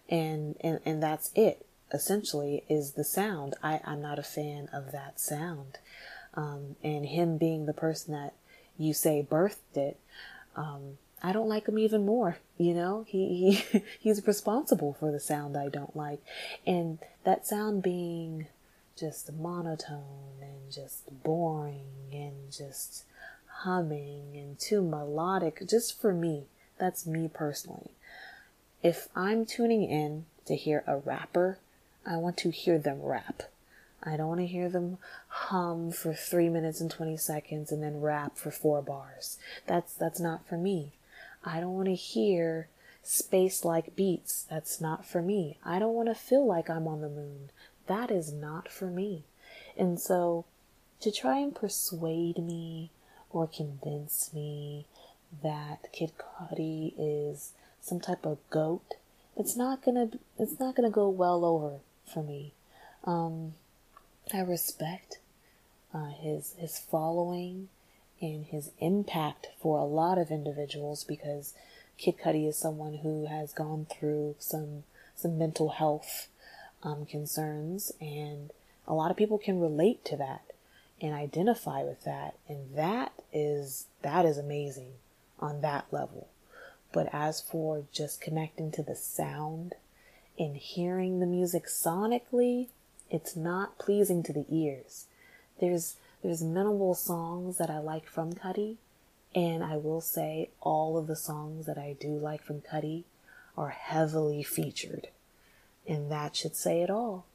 And, 0.08 0.54
and, 0.60 0.78
and 0.84 1.02
that's 1.02 1.32
it 1.34 1.65
essentially 1.92 2.64
is 2.68 2.92
the 2.92 3.04
sound. 3.04 3.54
I, 3.62 3.80
I'm 3.84 4.02
not 4.02 4.18
a 4.18 4.24
fan 4.24 4.68
of 4.72 4.92
that 4.92 5.20
sound. 5.20 5.78
Um, 6.34 6.76
and 6.82 7.06
him 7.06 7.38
being 7.38 7.66
the 7.66 7.72
person 7.72 8.12
that 8.12 8.34
you 8.76 8.92
say 8.92 9.26
birthed 9.28 9.76
it, 9.76 9.98
um, 10.54 10.98
I 11.22 11.32
don't 11.32 11.48
like 11.48 11.66
him 11.66 11.78
even 11.78 12.04
more. 12.04 12.38
You 12.58 12.74
know, 12.74 13.04
he, 13.08 13.52
he 13.72 13.82
he's 14.00 14.26
responsible 14.26 14.96
for 14.98 15.10
the 15.10 15.20
sound 15.20 15.56
I 15.56 15.68
don't 15.68 15.96
like, 15.96 16.20
and 16.66 16.98
that 17.24 17.46
sound 17.46 17.82
being 17.82 18.48
just 18.98 19.32
monotone 19.32 20.40
and 20.40 20.72
just 20.72 21.04
boring 21.22 22.10
and 22.12 22.50
just 22.50 23.04
humming 23.62 24.36
and 24.36 24.58
too 24.58 24.82
melodic. 24.82 25.62
Just 25.68 26.00
for 26.00 26.12
me, 26.12 26.44
that's 26.78 27.06
me 27.06 27.28
personally. 27.32 27.90
If 28.82 29.08
I'm 29.16 29.46
tuning 29.46 29.84
in 29.84 30.26
to 30.46 30.54
hear 30.54 30.84
a 30.86 30.96
rapper 30.96 31.58
I 32.08 32.16
want 32.18 32.36
to 32.38 32.50
hear 32.50 32.78
them 32.78 33.02
rap. 33.02 33.42
I 34.00 34.16
don't 34.16 34.28
want 34.28 34.40
to 34.40 34.46
hear 34.46 34.68
them 34.68 34.98
hum 35.26 35.90
for 35.90 36.14
three 36.14 36.48
minutes 36.48 36.80
and 36.80 36.88
20 36.88 37.16
seconds 37.16 37.72
and 37.72 37.82
then 37.82 38.00
rap 38.00 38.36
for 38.36 38.52
four 38.52 38.80
bars. 38.80 39.38
That's, 39.66 39.92
that's 39.94 40.20
not 40.20 40.46
for 40.46 40.56
me. 40.56 40.92
I 41.44 41.58
don't 41.58 41.74
want 41.74 41.88
to 41.88 41.94
hear 41.94 42.68
space 43.02 43.64
like 43.64 43.96
beats. 43.96 44.46
That's 44.48 44.80
not 44.80 45.04
for 45.04 45.20
me. 45.20 45.58
I 45.64 45.80
don't 45.80 45.94
want 45.94 46.08
to 46.08 46.14
feel 46.14 46.46
like 46.46 46.70
I'm 46.70 46.86
on 46.86 47.00
the 47.00 47.08
moon. 47.08 47.50
That 47.88 48.12
is 48.12 48.32
not 48.32 48.70
for 48.70 48.86
me. 48.86 49.24
And 49.76 49.98
so 49.98 50.44
to 51.00 51.10
try 51.10 51.38
and 51.38 51.54
persuade 51.54 52.38
me 52.38 52.90
or 53.30 53.48
convince 53.48 54.32
me 54.32 54.86
that 55.42 55.92
Kid 55.92 56.12
Cudi 56.16 56.94
is 56.96 57.52
some 57.80 57.98
type 57.98 58.24
of 58.24 58.38
goat, 58.50 58.94
it's 59.36 59.56
not 59.56 59.84
gonna, 59.84 60.10
it's 60.38 60.60
not 60.60 60.76
gonna 60.76 60.90
go 60.90 61.08
well 61.08 61.44
over 61.44 61.80
for 62.06 62.22
me. 62.22 62.52
Um, 63.04 63.54
I 64.32 64.40
respect 64.40 65.18
uh, 65.94 66.10
his 66.10 66.54
his 66.58 66.78
following 66.78 67.68
and 68.20 68.46
his 68.46 68.70
impact 68.78 69.48
for 69.60 69.78
a 69.78 69.84
lot 69.84 70.18
of 70.18 70.30
individuals 70.30 71.04
because 71.04 71.54
Kid 71.98 72.16
Cudi 72.18 72.48
is 72.48 72.56
someone 72.56 72.98
who 72.98 73.26
has 73.26 73.52
gone 73.52 73.86
through 73.86 74.36
some 74.38 74.84
some 75.14 75.38
mental 75.38 75.70
health 75.70 76.28
um, 76.82 77.06
concerns, 77.06 77.92
and 78.00 78.50
a 78.86 78.94
lot 78.94 79.10
of 79.10 79.16
people 79.16 79.38
can 79.38 79.60
relate 79.60 80.04
to 80.04 80.16
that 80.16 80.42
and 81.00 81.14
identify 81.14 81.82
with 81.82 82.04
that, 82.04 82.34
and 82.48 82.74
that 82.74 83.12
is 83.32 83.86
that 84.02 84.24
is 84.24 84.38
amazing 84.38 84.92
on 85.38 85.60
that 85.60 85.86
level. 85.90 86.28
But 86.92 87.08
as 87.12 87.40
for 87.40 87.84
just 87.92 88.20
connecting 88.20 88.70
to 88.72 88.82
the 88.82 88.94
sound 88.94 89.74
in 90.36 90.54
hearing 90.54 91.20
the 91.20 91.26
music 91.26 91.66
sonically, 91.66 92.68
it's 93.10 93.36
not 93.36 93.78
pleasing 93.78 94.22
to 94.24 94.32
the 94.32 94.46
ears. 94.50 95.06
There's 95.60 95.96
there's 96.22 96.42
minimal 96.42 96.94
songs 96.94 97.58
that 97.58 97.70
I 97.70 97.78
like 97.78 98.06
from 98.06 98.32
Cudi, 98.32 98.76
and 99.34 99.62
I 99.62 99.76
will 99.76 100.00
say 100.00 100.50
all 100.60 100.96
of 100.98 101.06
the 101.06 101.16
songs 101.16 101.66
that 101.66 101.78
I 101.78 101.94
do 101.98 102.08
like 102.08 102.42
from 102.42 102.62
Cudi 102.62 103.04
are 103.56 103.70
heavily 103.70 104.42
featured. 104.42 105.08
And 105.86 106.10
that 106.10 106.34
should 106.34 106.56
say 106.56 106.82
it 106.82 106.90
all. 106.90 107.26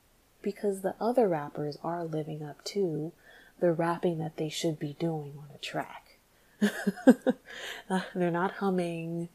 Because 0.42 0.82
the 0.82 0.96
other 1.00 1.28
rappers 1.30 1.78
are 1.84 2.04
living 2.04 2.44
up 2.44 2.64
to 2.66 3.14
the 3.60 3.72
rapping 3.72 4.18
that 4.18 4.38
they 4.38 4.50
should 4.50 4.80
be 4.80 4.98
doing 5.00 5.36
on 5.38 5.48
a 5.54 5.60
track. 5.60 6.18
They're 8.16 8.32
not 8.32 8.56
humming 8.56 9.30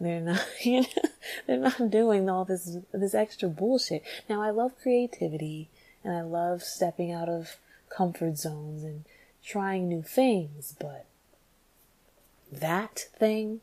They're 0.00 0.20
not, 0.20 0.46
you 0.64 0.80
know, 0.80 1.10
they're 1.46 1.58
not 1.58 1.90
doing 1.90 2.28
all 2.28 2.44
this, 2.44 2.78
this 2.92 3.14
extra 3.14 3.48
bullshit. 3.48 4.02
Now 4.28 4.42
I 4.42 4.50
love 4.50 4.80
creativity 4.80 5.68
and 6.02 6.14
I 6.14 6.22
love 6.22 6.62
stepping 6.62 7.12
out 7.12 7.28
of 7.28 7.56
comfort 7.90 8.38
zones 8.38 8.82
and 8.82 9.04
trying 9.44 9.88
new 9.88 10.02
things, 10.02 10.74
but 10.78 11.06
that 12.50 13.06
thing 13.18 13.60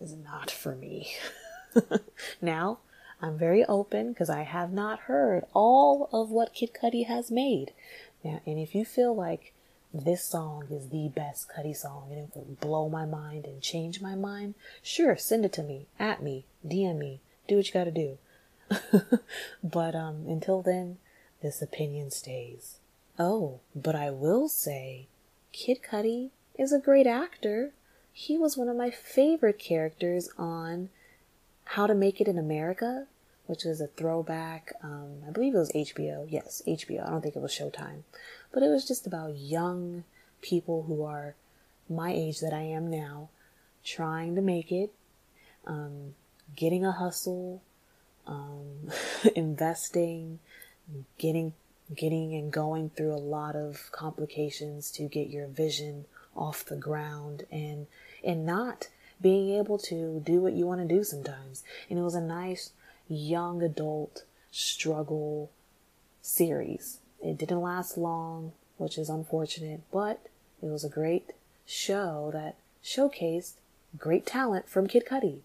is 0.00 0.14
not 0.14 0.50
for 0.50 0.74
me. 0.74 1.14
now, 2.42 2.78
I'm 3.20 3.38
very 3.38 3.64
open 3.64 4.12
because 4.12 4.28
I 4.28 4.42
have 4.42 4.72
not 4.72 5.00
heard 5.00 5.44
all 5.54 6.08
of 6.12 6.30
what 6.30 6.54
Kid 6.54 6.70
Cudi 6.74 7.06
has 7.06 7.30
made. 7.30 7.72
Now, 8.24 8.40
and 8.44 8.58
if 8.58 8.74
you 8.74 8.84
feel 8.84 9.14
like 9.14 9.51
this 9.92 10.24
song 10.24 10.66
is 10.70 10.88
the 10.88 11.08
best 11.14 11.48
Cudi 11.48 11.76
song 11.76 12.08
and 12.10 12.18
it 12.18 12.30
will 12.34 12.56
blow 12.60 12.88
my 12.88 13.04
mind 13.04 13.44
and 13.44 13.60
change 13.60 14.00
my 14.00 14.14
mind, 14.14 14.54
sure, 14.82 15.16
send 15.16 15.44
it 15.44 15.52
to 15.54 15.62
me, 15.62 15.86
at 15.98 16.22
me, 16.22 16.44
DM 16.66 16.98
me, 16.98 17.20
do 17.46 17.56
what 17.56 17.66
you 17.66 17.72
gotta 17.72 17.90
do. 17.90 18.18
but 19.62 19.94
um, 19.94 20.24
until 20.26 20.62
then, 20.62 20.98
this 21.42 21.60
opinion 21.60 22.10
stays. 22.10 22.78
Oh, 23.18 23.60
but 23.74 23.94
I 23.94 24.10
will 24.10 24.48
say, 24.48 25.08
Kid 25.52 25.80
Cudi 25.82 26.30
is 26.58 26.72
a 26.72 26.78
great 26.78 27.06
actor. 27.06 27.72
He 28.12 28.38
was 28.38 28.56
one 28.56 28.68
of 28.68 28.76
my 28.76 28.90
favorite 28.90 29.58
characters 29.58 30.30
on 30.38 30.88
How 31.64 31.86
to 31.86 31.94
Make 31.94 32.20
It 32.20 32.28
in 32.28 32.38
America, 32.38 33.06
which 33.52 33.66
is 33.66 33.82
a 33.82 33.86
throwback. 33.86 34.72
Um, 34.82 35.24
I 35.28 35.30
believe 35.30 35.54
it 35.54 35.58
was 35.58 35.72
HBO. 35.72 36.26
Yes, 36.26 36.62
HBO. 36.66 37.06
I 37.06 37.10
don't 37.10 37.20
think 37.20 37.36
it 37.36 37.42
was 37.42 37.52
Showtime. 37.52 38.00
But 38.50 38.62
it 38.62 38.70
was 38.70 38.88
just 38.88 39.06
about 39.06 39.36
young 39.36 40.04
people 40.40 40.84
who 40.84 41.04
are 41.04 41.34
my 41.86 42.14
age 42.14 42.40
that 42.40 42.54
I 42.54 42.62
am 42.62 42.90
now, 42.90 43.28
trying 43.84 44.36
to 44.36 44.40
make 44.40 44.72
it, 44.72 44.90
um, 45.66 46.14
getting 46.56 46.82
a 46.82 46.92
hustle, 46.92 47.60
um, 48.26 48.90
investing, 49.36 50.38
getting 51.18 51.52
getting 51.94 52.32
and 52.34 52.50
going 52.50 52.88
through 52.88 53.12
a 53.12 53.28
lot 53.36 53.54
of 53.54 53.92
complications 53.92 54.90
to 54.92 55.02
get 55.02 55.28
your 55.28 55.46
vision 55.46 56.06
off 56.34 56.64
the 56.64 56.76
ground 56.76 57.42
and 57.52 57.86
and 58.24 58.46
not 58.46 58.88
being 59.20 59.50
able 59.58 59.76
to 59.76 60.22
do 60.24 60.40
what 60.40 60.54
you 60.54 60.66
want 60.66 60.80
to 60.80 60.88
do 60.88 61.04
sometimes. 61.04 61.62
And 61.90 61.98
it 61.98 62.02
was 62.02 62.14
a 62.14 62.20
nice 62.22 62.72
young 63.08 63.62
adult 63.62 64.24
struggle 64.50 65.50
series. 66.20 66.98
It 67.22 67.38
didn't 67.38 67.60
last 67.60 67.96
long, 67.96 68.52
which 68.76 68.98
is 68.98 69.08
unfortunate, 69.08 69.80
but 69.92 70.26
it 70.62 70.66
was 70.66 70.84
a 70.84 70.88
great 70.88 71.32
show 71.66 72.30
that 72.32 72.56
showcased 72.84 73.54
great 73.96 74.26
talent 74.26 74.68
from 74.68 74.86
Kid 74.86 75.04
Cudi. 75.06 75.40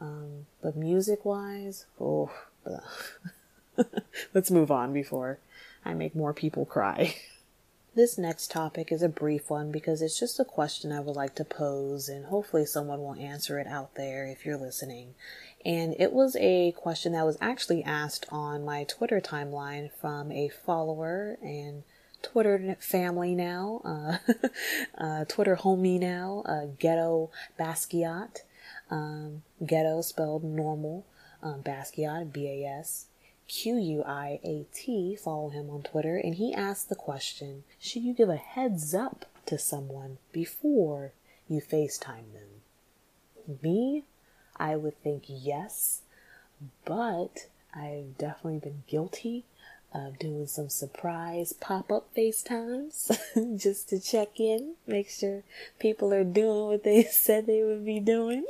Um, 0.00 0.46
but 0.62 0.76
music 0.76 1.24
wise, 1.24 1.86
oh, 2.00 2.30
let's 4.34 4.50
move 4.50 4.70
on 4.70 4.92
before 4.92 5.38
I 5.84 5.94
make 5.94 6.14
more 6.14 6.32
people 6.32 6.64
cry. 6.64 7.14
This 7.96 8.18
next 8.18 8.50
topic 8.50 8.90
is 8.90 9.02
a 9.02 9.08
brief 9.08 9.50
one 9.50 9.70
because 9.70 10.02
it's 10.02 10.18
just 10.18 10.40
a 10.40 10.44
question 10.44 10.90
I 10.90 10.98
would 10.98 11.14
like 11.14 11.36
to 11.36 11.44
pose, 11.44 12.08
and 12.08 12.26
hopefully, 12.26 12.66
someone 12.66 13.00
will 13.00 13.14
answer 13.14 13.60
it 13.60 13.68
out 13.68 13.94
there 13.94 14.26
if 14.26 14.44
you're 14.44 14.56
listening. 14.56 15.14
And 15.64 15.94
it 15.96 16.12
was 16.12 16.34
a 16.40 16.72
question 16.72 17.12
that 17.12 17.24
was 17.24 17.38
actually 17.40 17.84
asked 17.84 18.26
on 18.32 18.64
my 18.64 18.82
Twitter 18.82 19.20
timeline 19.20 19.92
from 19.92 20.32
a 20.32 20.48
follower 20.48 21.38
and 21.40 21.84
Twitter 22.20 22.76
family 22.80 23.32
now, 23.36 23.80
uh, 23.84 24.16
uh, 24.98 25.24
Twitter 25.26 25.54
homie 25.54 26.00
now, 26.00 26.42
uh, 26.46 26.66
Ghetto 26.80 27.30
Basquiat. 27.60 28.38
Um, 28.90 29.44
ghetto 29.64 30.02
spelled 30.02 30.42
normal, 30.42 31.06
um, 31.42 31.62
Basquiat, 31.62 32.32
B 32.32 32.48
A 32.48 32.64
S 32.66 33.06
Q 33.46 33.76
U 33.76 34.02
I 34.04 34.40
A 34.42 34.66
T, 34.72 35.16
follow 35.16 35.50
him 35.50 35.68
on 35.68 35.82
Twitter, 35.82 36.16
and 36.16 36.36
he 36.36 36.54
asked 36.54 36.88
the 36.88 36.94
question 36.94 37.64
Should 37.78 38.02
you 38.02 38.14
give 38.14 38.28
a 38.28 38.36
heads 38.36 38.94
up 38.94 39.26
to 39.46 39.58
someone 39.58 40.18
before 40.32 41.12
you 41.48 41.60
FaceTime 41.60 42.32
them? 42.32 43.58
Me, 43.62 44.04
I 44.56 44.76
would 44.76 45.00
think 45.02 45.24
yes, 45.26 46.02
but 46.84 47.48
I've 47.74 48.16
definitely 48.16 48.60
been 48.60 48.84
guilty 48.86 49.44
of 49.92 50.18
doing 50.18 50.46
some 50.46 50.68
surprise 50.68 51.52
pop 51.52 51.92
up 51.92 52.12
FaceTimes 52.16 53.56
just 53.60 53.88
to 53.90 54.00
check 54.00 54.40
in, 54.40 54.74
make 54.86 55.08
sure 55.08 55.42
people 55.78 56.12
are 56.12 56.24
doing 56.24 56.66
what 56.66 56.84
they 56.84 57.02
said 57.10 57.46
they 57.46 57.62
would 57.62 57.84
be 57.84 58.00
doing. 58.00 58.44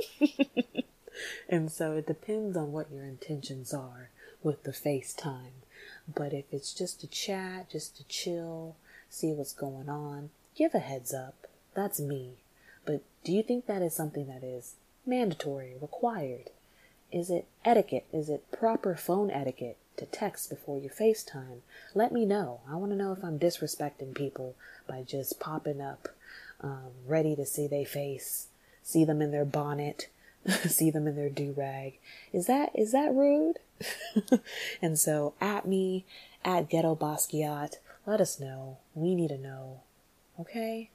and 1.48 1.70
so 1.70 1.92
it 1.92 2.06
depends 2.06 2.56
on 2.56 2.72
what 2.72 2.90
your 2.90 3.04
intentions 3.04 3.74
are 3.74 4.10
with 4.44 4.62
the 4.62 4.70
FaceTime. 4.70 5.64
But 6.12 6.32
if 6.32 6.44
it's 6.52 6.72
just 6.72 7.02
a 7.02 7.08
chat, 7.08 7.70
just 7.70 7.96
to 7.96 8.04
chill, 8.04 8.76
see 9.08 9.32
what's 9.32 9.52
going 9.52 9.88
on, 9.88 10.30
give 10.54 10.74
a 10.74 10.78
heads 10.78 11.12
up. 11.12 11.46
That's 11.74 11.98
me. 11.98 12.34
But 12.84 13.02
do 13.24 13.32
you 13.32 13.42
think 13.42 13.66
that 13.66 13.82
is 13.82 13.94
something 13.94 14.26
that 14.26 14.44
is 14.44 14.74
mandatory, 15.06 15.74
required? 15.80 16.50
Is 17.10 17.30
it 17.30 17.46
etiquette? 17.64 18.06
Is 18.12 18.28
it 18.28 18.50
proper 18.52 18.94
phone 18.94 19.30
etiquette 19.30 19.78
to 19.96 20.06
text 20.06 20.50
before 20.50 20.78
you 20.78 20.90
FaceTime? 20.90 21.60
Let 21.94 22.12
me 22.12 22.26
know. 22.26 22.60
I 22.68 22.76
want 22.76 22.92
to 22.92 22.98
know 22.98 23.12
if 23.12 23.24
I'm 23.24 23.38
disrespecting 23.38 24.14
people 24.14 24.54
by 24.86 25.02
just 25.02 25.40
popping 25.40 25.80
up, 25.80 26.08
um, 26.60 26.90
ready 27.06 27.34
to 27.36 27.46
see 27.46 27.66
their 27.66 27.86
face, 27.86 28.48
see 28.82 29.04
them 29.04 29.22
in 29.22 29.30
their 29.30 29.44
bonnet, 29.44 30.08
see 30.66 30.90
them 30.90 31.06
in 31.06 31.16
their 31.16 31.30
do 31.30 31.54
rag. 31.56 31.98
Is 32.32 32.46
that 32.46 32.70
is 32.74 32.92
that 32.92 33.14
rude? 33.14 33.58
and 34.82 34.98
so 34.98 35.34
at 35.40 35.66
me, 35.66 36.04
at 36.44 36.68
Ghetto 36.68 36.94
Basquiat, 36.94 37.76
let 38.06 38.20
us 38.20 38.38
know. 38.38 38.78
We 38.94 39.14
need 39.14 39.28
to 39.28 39.38
know. 39.38 39.80
Okay? 40.38 40.90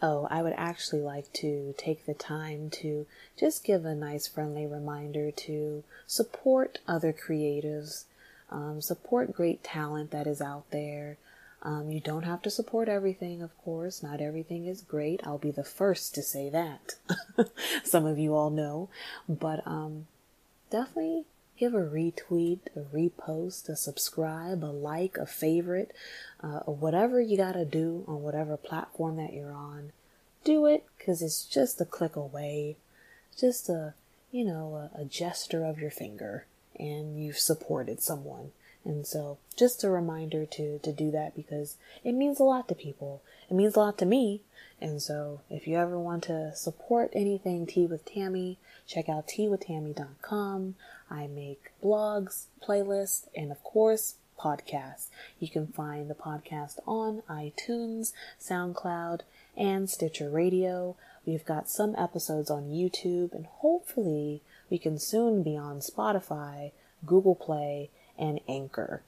Oh, 0.00 0.26
I 0.30 0.42
would 0.42 0.54
actually 0.56 1.00
like 1.00 1.32
to 1.34 1.74
take 1.78 2.06
the 2.06 2.14
time 2.14 2.70
to 2.70 3.06
just 3.38 3.64
give 3.64 3.84
a 3.84 3.94
nice 3.94 4.26
friendly 4.26 4.66
reminder 4.66 5.30
to 5.30 5.84
support 6.08 6.80
other 6.88 7.12
creatives, 7.12 8.04
um, 8.50 8.80
support 8.80 9.32
great 9.32 9.62
talent 9.62 10.10
that 10.10 10.26
is 10.26 10.40
out 10.40 10.68
there. 10.70 11.18
Um, 11.64 11.90
you 11.90 12.00
don't 12.00 12.24
have 12.24 12.42
to 12.42 12.50
support 12.50 12.88
everything, 12.88 13.40
of 13.40 13.56
course. 13.58 14.02
Not 14.02 14.20
everything 14.20 14.66
is 14.66 14.82
great. 14.82 15.20
I'll 15.24 15.38
be 15.38 15.52
the 15.52 15.62
first 15.62 16.14
to 16.16 16.22
say 16.22 16.48
that. 16.50 16.94
Some 17.84 18.04
of 18.04 18.18
you 18.18 18.34
all 18.34 18.50
know. 18.50 18.88
But 19.28 19.64
um, 19.66 20.06
definitely 20.70 21.24
give 21.56 21.74
a 21.74 21.78
retweet, 21.78 22.58
a 22.74 22.80
repost, 22.80 23.68
a 23.68 23.76
subscribe, 23.76 24.64
a 24.64 24.66
like, 24.66 25.16
a 25.16 25.26
favorite, 25.26 25.92
uh, 26.42 26.60
whatever 26.60 27.20
you 27.20 27.36
gotta 27.36 27.64
do 27.64 28.04
on 28.08 28.22
whatever 28.22 28.56
platform 28.56 29.16
that 29.16 29.32
you're 29.32 29.52
on. 29.52 29.92
Do 30.42 30.66
it 30.66 30.84
because 30.98 31.22
it's 31.22 31.44
just 31.44 31.80
a 31.80 31.84
click 31.84 32.16
away, 32.16 32.76
just 33.38 33.68
a 33.68 33.94
you 34.32 34.44
know 34.44 34.90
a, 34.96 35.02
a 35.02 35.04
gesture 35.04 35.64
of 35.64 35.78
your 35.78 35.92
finger, 35.92 36.46
and 36.76 37.22
you've 37.22 37.38
supported 37.38 38.02
someone. 38.02 38.50
And 38.84 39.06
so, 39.06 39.38
just 39.56 39.84
a 39.84 39.90
reminder 39.90 40.44
to 40.44 40.78
to 40.80 40.92
do 40.92 41.10
that 41.12 41.36
because 41.36 41.76
it 42.02 42.12
means 42.12 42.40
a 42.40 42.44
lot 42.44 42.68
to 42.68 42.74
people. 42.74 43.22
It 43.48 43.54
means 43.54 43.76
a 43.76 43.80
lot 43.80 43.98
to 43.98 44.06
me. 44.06 44.42
And 44.80 45.00
so, 45.00 45.40
if 45.48 45.68
you 45.68 45.76
ever 45.76 45.98
want 45.98 46.24
to 46.24 46.54
support 46.56 47.10
anything 47.12 47.66
Tea 47.66 47.86
with 47.86 48.04
Tammy, 48.04 48.58
check 48.86 49.08
out 49.08 49.28
teawithtammy.com. 49.28 50.74
I 51.08 51.28
make 51.28 51.70
blogs, 51.82 52.46
playlists, 52.66 53.28
and 53.36 53.52
of 53.52 53.62
course, 53.62 54.16
podcasts. 54.38 55.08
You 55.38 55.48
can 55.48 55.68
find 55.68 56.10
the 56.10 56.14
podcast 56.14 56.80
on 56.86 57.22
iTunes, 57.30 58.12
SoundCloud, 58.40 59.20
and 59.56 59.88
Stitcher 59.88 60.28
Radio. 60.28 60.96
We've 61.24 61.44
got 61.44 61.70
some 61.70 61.94
episodes 61.96 62.50
on 62.50 62.70
YouTube, 62.70 63.32
and 63.32 63.46
hopefully, 63.46 64.42
we 64.68 64.78
can 64.78 64.98
soon 64.98 65.44
be 65.44 65.56
on 65.56 65.78
Spotify, 65.78 66.72
Google 67.06 67.36
Play, 67.36 67.90
and 68.18 68.40
Anchor. 68.48 69.02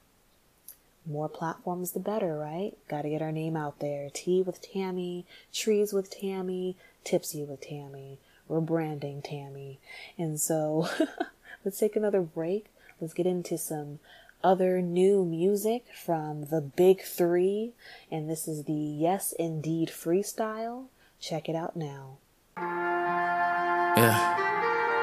More 1.05 1.29
platforms, 1.29 1.91
the 1.91 1.99
better, 1.99 2.37
right? 2.37 2.73
Gotta 2.87 3.09
get 3.09 3.21
our 3.21 3.31
name 3.31 3.55
out 3.55 3.79
there. 3.79 4.09
Tea 4.11 4.41
with 4.41 4.61
Tammy, 4.61 5.25
Trees 5.53 5.93
with 5.93 6.09
Tammy, 6.09 6.75
Tipsy 7.03 7.43
with 7.43 7.61
Tammy. 7.61 8.17
We're 8.47 8.61
branding 8.61 9.21
Tammy. 9.21 9.79
And 10.17 10.39
so 10.39 10.89
let's 11.65 11.79
take 11.79 11.95
another 11.95 12.21
break. 12.21 12.67
Let's 12.99 13.13
get 13.13 13.27
into 13.27 13.57
some 13.57 13.99
other 14.43 14.81
new 14.81 15.25
music 15.25 15.85
from 15.95 16.45
the 16.45 16.61
Big 16.61 17.01
Three. 17.01 17.73
And 18.11 18.29
this 18.29 18.47
is 18.47 18.63
the 18.63 18.73
Yes 18.73 19.33
Indeed 19.37 19.89
freestyle. 19.89 20.85
Check 21.19 21.49
it 21.49 21.55
out 21.55 21.75
now. 21.75 22.17
Yeah. 23.97 24.35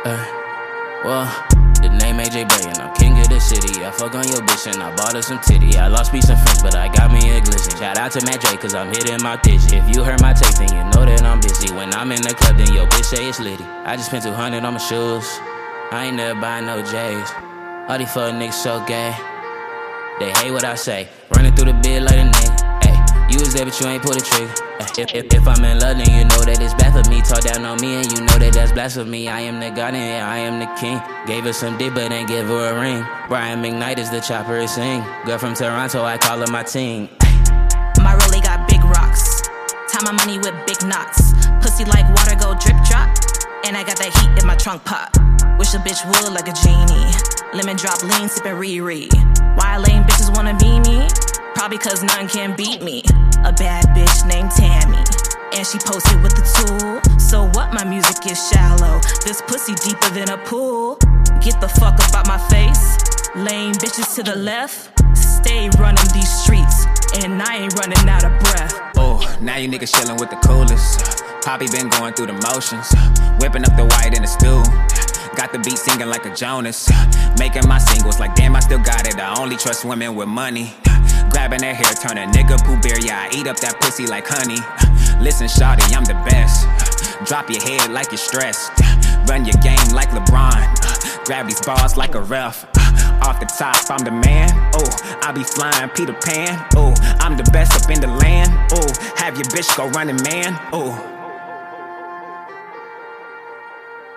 Uh, 0.04 1.02
well. 1.04 1.61
The 1.82 1.90
name 1.98 2.16
AJ 2.22 2.48
Bray 2.48 2.70
and 2.70 2.78
I'm 2.78 2.94
king 2.94 3.18
of 3.18 3.28
the 3.28 3.40
city. 3.40 3.84
I 3.84 3.90
fuck 3.90 4.14
on 4.14 4.26
your 4.28 4.40
bitch 4.46 4.70
and 4.70 4.82
I 4.82 4.94
bought 4.94 5.14
her 5.14 5.22
some 5.22 5.40
titty. 5.40 5.76
I 5.76 5.88
lost 5.88 6.12
me 6.12 6.20
some 6.20 6.38
friends, 6.38 6.62
but 6.62 6.74
I 6.74 6.86
got 6.88 7.10
me 7.10 7.18
a 7.30 7.40
glisten. 7.40 7.76
Shout 7.76 7.98
out 7.98 8.12
to 8.12 8.24
Matt 8.24 8.40
J, 8.40 8.56
cause 8.56 8.74
I'm 8.74 8.88
hitting 8.88 9.20
my 9.22 9.36
pitch. 9.36 9.72
If 9.72 9.94
you 9.94 10.04
heard 10.04 10.20
my 10.20 10.32
tape, 10.32 10.54
then 10.54 10.70
you 10.70 10.84
know 10.94 11.04
that 11.04 11.22
I'm 11.22 11.40
busy. 11.40 11.74
When 11.74 11.92
I'm 11.92 12.12
in 12.12 12.22
the 12.22 12.34
club, 12.34 12.56
then 12.56 12.72
your 12.72 12.86
bitch 12.86 13.04
say 13.04 13.28
it's 13.28 13.40
litty. 13.40 13.64
I 13.84 13.96
just 13.96 14.08
spent 14.08 14.24
200 14.24 14.64
on 14.64 14.74
my 14.74 14.78
shoes. 14.78 15.26
I 15.90 16.06
ain't 16.06 16.16
never 16.16 16.40
buying 16.40 16.66
no 16.66 16.80
J's. 16.80 17.28
All 17.88 17.98
these 17.98 18.12
fuck 18.12 18.32
niggas 18.32 18.54
so 18.54 18.78
gay. 18.86 19.12
They 20.20 20.30
hate 20.38 20.52
what 20.52 20.64
I 20.64 20.76
say. 20.76 21.08
Running 21.34 21.54
through 21.54 21.72
the 21.72 21.78
bed 21.82 22.04
like 22.04 22.14
a 22.14 22.30
nigga. 22.30 22.84
Hey, 22.86 22.94
you 23.28 23.40
was 23.40 23.52
there, 23.52 23.66
but 23.66 23.78
you 23.80 23.86
ain't 23.88 24.02
pull 24.02 24.14
the 24.14 24.20
trigger. 24.20 24.71
If, 24.98 25.14
if, 25.14 25.32
if, 25.32 25.48
I'm 25.48 25.64
in 25.64 25.78
love, 25.78 25.96
then 25.96 26.10
you 26.10 26.24
know 26.24 26.42
that 26.44 26.60
it's 26.60 26.74
bad 26.74 26.92
for 26.92 27.08
me. 27.08 27.22
Talk 27.22 27.42
down 27.42 27.64
on 27.64 27.80
me, 27.80 28.02
and 28.02 28.10
you 28.12 28.20
know 28.26 28.38
that 28.38 28.52
that's 28.52 28.72
blasphemy. 28.72 29.28
I 29.28 29.40
am 29.40 29.60
the 29.60 29.70
god, 29.70 29.94
and 29.94 30.24
I 30.24 30.38
am 30.38 30.58
the 30.58 30.66
king. 30.78 31.00
Gave 31.26 31.44
her 31.44 31.52
some 31.52 31.78
dick, 31.78 31.94
but 31.94 32.10
ain't 32.10 32.28
give 32.28 32.48
her 32.48 32.74
a 32.74 32.80
ring. 32.80 33.04
Brian 33.28 33.62
McKnight 33.62 33.98
is 33.98 34.10
the 34.10 34.20
chopper, 34.20 34.58
is 34.58 34.74
sing. 34.74 35.02
Girl 35.24 35.38
from 35.38 35.54
Toronto, 35.54 36.02
I 36.02 36.18
call 36.18 36.38
her 36.38 36.50
my 36.50 36.62
team. 36.62 37.08
My 38.02 38.18
rollie 38.18 38.42
got 38.42 38.68
big 38.68 38.82
rocks. 38.84 39.42
Tie 39.88 40.02
my 40.04 40.12
money 40.12 40.38
with 40.38 40.54
big 40.66 40.82
knots. 40.84 41.32
Pussy 41.62 41.84
like 41.84 42.08
water, 42.10 42.34
go 42.34 42.58
drip 42.58 42.76
drop. 42.84 43.08
And 43.64 43.76
I 43.76 43.84
got 43.84 43.96
that 44.02 44.10
heat 44.18 44.42
in 44.42 44.46
my 44.46 44.56
trunk 44.56 44.84
pop. 44.84 45.14
Wish 45.58 45.74
a 45.74 45.78
bitch 45.78 46.02
would 46.04 46.32
like 46.34 46.48
a 46.48 46.56
genie. 46.64 47.12
Lemon 47.54 47.76
drop 47.76 48.02
lean, 48.02 48.28
sippin' 48.28 48.58
Riri. 48.58 49.06
Why 49.56 49.78
lame 49.78 50.02
bitches 50.04 50.34
wanna 50.34 50.56
be 50.58 50.80
me? 50.80 51.06
Probably 51.62 51.78
cause 51.78 52.02
none 52.02 52.26
can 52.26 52.56
beat 52.56 52.82
me. 52.82 53.04
A 53.44 53.52
bad 53.52 53.84
bitch 53.94 54.26
named 54.26 54.50
Tammy. 54.50 54.98
And 55.54 55.64
she 55.64 55.78
posted 55.78 56.20
with 56.20 56.34
the 56.34 56.42
tool. 56.42 56.98
So 57.20 57.46
what? 57.54 57.72
My 57.72 57.84
music 57.84 58.26
is 58.26 58.50
shallow. 58.50 58.98
This 59.24 59.40
pussy 59.42 59.74
deeper 59.76 60.10
than 60.10 60.28
a 60.28 60.38
pool. 60.38 60.96
Get 61.38 61.60
the 61.60 61.70
fuck 61.78 61.94
up 62.02 62.14
out 62.16 62.26
my 62.26 62.38
face. 62.50 62.98
Lame 63.36 63.74
bitches 63.74 64.12
to 64.16 64.24
the 64.24 64.34
left. 64.34 64.90
Stay 65.16 65.70
running 65.78 66.02
these 66.12 66.28
streets. 66.42 66.84
And 67.22 67.40
I 67.40 67.58
ain't 67.58 67.78
running 67.78 68.08
out 68.08 68.24
of 68.24 68.36
breath. 68.40 68.74
Oh, 68.96 69.22
now 69.40 69.54
you 69.54 69.68
niggas 69.68 69.94
chillin' 69.94 70.18
with 70.18 70.30
the 70.30 70.42
coolest. 70.42 71.22
Poppy 71.44 71.68
been 71.70 71.88
going 71.90 72.12
through 72.14 72.26
the 72.26 72.38
motions. 72.50 72.90
Whipping 73.38 73.62
up 73.62 73.76
the 73.78 73.86
white 73.86 74.16
in 74.16 74.22
the 74.22 74.26
stew. 74.26 74.66
Got 75.36 75.52
the 75.52 75.60
beat 75.60 75.78
singing 75.78 76.08
like 76.08 76.26
a 76.26 76.34
Jonas. 76.34 76.90
Making 77.38 77.68
my 77.68 77.78
singles 77.78 78.18
like 78.18 78.34
damn, 78.34 78.56
I 78.56 78.60
still 78.60 78.82
got 78.82 79.06
it. 79.06 79.14
I 79.20 79.40
only 79.40 79.56
trust 79.56 79.84
women 79.84 80.16
with 80.16 80.26
money. 80.26 80.74
Grabbing 81.32 81.60
their 81.60 81.74
hair, 81.74 81.92
turn 81.94 82.18
a 82.18 82.26
nigga 82.30 82.62
Pooh 82.64 82.80
Bear. 82.80 83.00
Yeah, 83.00 83.26
I 83.26 83.34
eat 83.34 83.48
up 83.48 83.56
that 83.60 83.80
pussy 83.80 84.06
like 84.06 84.28
honey. 84.28 84.60
Listen, 85.20 85.48
shawty, 85.48 85.82
I'm 85.96 86.04
the 86.04 86.14
best. 86.28 86.68
Drop 87.26 87.48
your 87.50 87.62
head 87.62 87.90
like 87.90 88.12
you're 88.12 88.18
stressed. 88.18 88.70
Run 89.26 89.44
your 89.44 89.56
game 89.62 89.88
like 89.94 90.10
LeBron. 90.10 91.24
Grab 91.24 91.46
these 91.46 91.60
balls 91.60 91.96
like 91.96 92.14
a 92.14 92.20
ref. 92.20 92.64
Off 93.22 93.40
the 93.40 93.46
top, 93.46 93.76
I'm 93.88 94.04
the 94.04 94.10
man. 94.10 94.50
Oh, 94.74 95.18
I 95.22 95.32
be 95.32 95.44
flying 95.44 95.88
Peter 95.90 96.12
Pan. 96.12 96.66
Oh, 96.74 96.92
I'm 97.20 97.36
the 97.36 97.48
best 97.52 97.72
up 97.82 97.90
in 97.90 98.00
the 98.00 98.08
land. 98.08 98.52
Oh, 98.72 98.86
have 99.16 99.36
your 99.36 99.46
bitch 99.46 99.74
go 99.76 99.88
running 99.90 100.20
man. 100.22 100.58
Oh. 100.72 101.21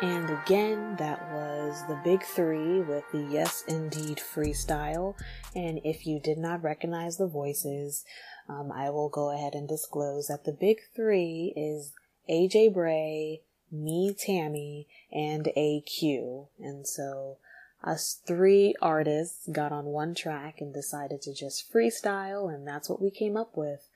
And 0.02 0.30
again, 0.30 0.98
that 0.98 1.32
was 1.32 1.88
the 1.88 2.00
big 2.04 2.24
three 2.24 2.82
with 2.82 3.04
the 3.12 3.26
Yes 3.32 3.64
Indeed 3.68 4.18
freestyle. 4.18 5.16
And 5.56 5.80
if 5.86 6.06
you 6.06 6.20
did 6.20 6.38
not 6.38 6.64
recognize 6.64 7.18
the 7.18 7.28
voices, 7.28 8.04
um, 8.50 8.72
I 8.74 8.90
will 8.90 9.10
go 9.10 9.32
ahead 9.32 9.54
and 9.54 9.68
disclose 9.68 10.28
that 10.28 10.44
the 10.44 10.52
big 10.52 10.78
three 10.96 11.54
is 11.56 11.94
AJ 12.30 12.74
Bray, 12.74 13.42
me, 13.72 14.14
Tammy, 14.18 14.88
and 15.12 15.50
AQ. 15.58 16.48
And 16.60 16.86
so 16.86 17.38
us 17.82 18.20
three 18.26 18.76
artists 18.82 19.48
got 19.48 19.72
on 19.72 19.86
one 19.86 20.14
track 20.14 20.56
and 20.60 20.74
decided 20.74 21.22
to 21.22 21.34
just 21.34 21.72
freestyle, 21.72 22.54
and 22.54 22.68
that's 22.68 22.90
what 22.90 23.02
we 23.02 23.12
came 23.12 23.38
up 23.38 23.56
with. 23.56 23.88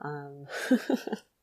Um, 0.00 0.46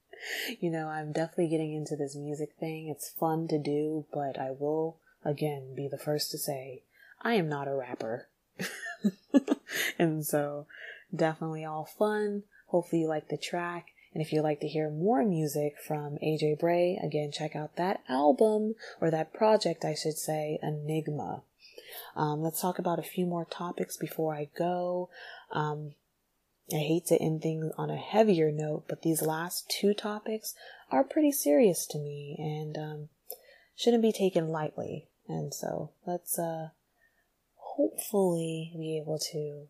you 0.60 0.70
know, 0.70 0.88
I'm 0.88 1.12
definitely 1.12 1.50
getting 1.50 1.74
into 1.74 1.96
this 1.96 2.16
music 2.16 2.54
thing. 2.60 2.90
It's 2.90 3.10
fun 3.10 3.48
to 3.50 3.60
do, 3.60 4.06
but 4.14 4.40
I 4.40 4.52
will, 4.52 4.98
again, 5.24 5.74
be 5.76 5.88
the 5.88 5.98
first 5.98 6.32
to 6.32 6.38
say, 6.38 6.84
I 7.22 7.34
am 7.34 7.50
not 7.50 7.68
a 7.68 7.76
rapper. 7.76 8.28
and 10.00 10.26
so, 10.26 10.68
definitely 11.16 11.66
all 11.66 11.86
fun. 11.86 12.44
Hopefully, 12.68 13.02
you 13.02 13.08
like 13.08 13.30
the 13.30 13.38
track. 13.38 13.88
And 14.14 14.22
if 14.22 14.34
you'd 14.34 14.42
like 14.42 14.60
to 14.60 14.68
hear 14.68 14.90
more 14.90 15.24
music 15.24 15.76
from 15.86 16.18
AJ 16.24 16.60
Bray, 16.60 17.00
again, 17.02 17.32
check 17.32 17.56
out 17.56 17.78
that 17.78 18.02
album, 18.10 18.76
or 19.00 19.10
that 19.10 19.34
project, 19.34 19.86
I 19.86 19.96
should 19.96 20.18
say, 20.18 20.60
Enigma. 20.62 21.44
Um, 22.16 22.42
let's 22.42 22.62
talk 22.62 22.78
about 22.78 23.00
a 23.00 23.04
few 23.04 23.26
more 23.26 23.46
topics 23.46 23.98
before 23.98 24.36
I 24.36 24.50
go. 24.58 25.10
Um, 25.52 25.94
I 26.74 26.80
hate 26.80 27.06
to 27.08 27.22
end 27.22 27.42
things 27.42 27.72
on 27.78 27.90
a 27.90 27.98
heavier 27.98 28.52
note, 28.52 28.86
but 28.88 29.02
these 29.02 29.22
last 29.22 29.70
two 29.70 29.94
topics 29.94 30.54
are 30.90 31.04
pretty 31.04 31.32
serious 31.32 31.86
to 31.88 31.98
me 31.98 32.36
and 32.38 32.78
um, 32.78 33.10
shouldn't 33.76 34.04
be 34.04 34.12
taken 34.12 34.48
lightly. 34.48 35.08
And 35.28 35.54
so 35.54 35.92
let's 36.06 36.38
uh, 36.38 36.70
hopefully 37.56 38.74
be 38.76 38.98
able 38.98 39.20
to 39.32 39.68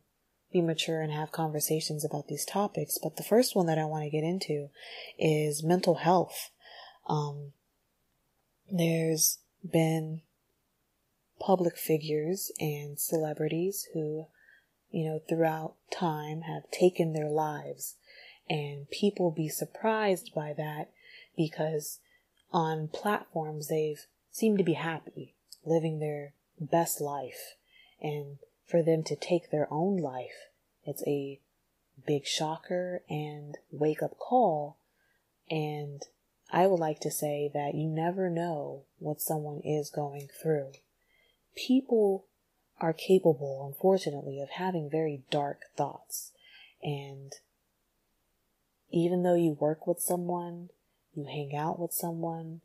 be 0.52 0.62
mature 0.62 1.02
and 1.02 1.12
have 1.14 1.32
conversations 1.32 2.04
about 2.04 2.28
these 2.28 2.46
topics. 2.46 2.98
But 3.02 3.16
the 3.16 3.24
first 3.24 3.56
one 3.56 3.68
that 3.68 3.78
I 3.78 3.86
want 3.86 4.04
to 4.04 4.10
get 4.10 4.24
into 4.24 4.70
is 5.18 5.64
mental 5.64 5.96
health. 5.96 6.50
Um, 7.08 7.54
there's 8.70 9.40
been 9.64 10.22
public 11.40 11.78
figures 11.78 12.52
and 12.60 13.00
celebrities 13.00 13.88
who 13.94 14.28
you 14.92 15.06
know, 15.06 15.22
throughout 15.28 15.76
time 15.92 16.42
have 16.42 16.70
taken 16.72 17.14
their 17.14 17.30
lives. 17.30 17.96
And 18.50 18.90
people 18.90 19.32
be 19.32 19.48
surprised 19.48 20.32
by 20.36 20.54
that 20.58 20.92
because 21.38 22.00
on 22.52 22.90
platforms 22.90 23.70
they've 23.70 24.06
seemed 24.32 24.58
to 24.58 24.64
be 24.64 24.74
happy, 24.74 25.36
living 25.66 26.00
their 26.00 26.34
best 26.60 27.00
life. 27.00 27.56
And 28.02 28.38
for 28.66 28.82
them 28.84 29.04
to 29.04 29.16
take 29.16 29.52
their 29.52 29.68
own 29.72 29.98
life, 29.98 30.50
it's 30.86 31.04
a 31.08 31.40
big 32.06 32.26
shocker 32.26 33.04
and 33.10 33.58
wake 33.72 34.02
up 34.02 34.18
call. 34.18 34.78
And 35.50 36.02
I 36.52 36.68
would 36.68 36.80
like 36.80 37.00
to 37.02 37.12
say 37.12 37.50
that 37.54 37.76
you 37.76 37.88
never 37.88 38.30
know 38.30 38.84
what 39.00 39.22
someone 39.22 39.62
is 39.64 39.90
going 39.90 40.28
through. 40.42 40.72
People 41.56 42.26
are 42.82 42.94
capable, 42.94 43.66
unfortunately, 43.66 44.42
of 44.42 44.50
having 44.50 44.90
very 44.90 45.22
dark 45.30 45.62
thoughts. 45.78 46.32
And 46.84 47.34
even 48.90 49.24
though 49.24 49.36
you 49.36 49.58
work 49.60 49.86
with 49.88 50.00
someone, 50.00 50.70
you 51.14 51.26
hang 51.26 51.56
out 51.56 51.80
with 51.80 51.94
someone, 51.94 52.62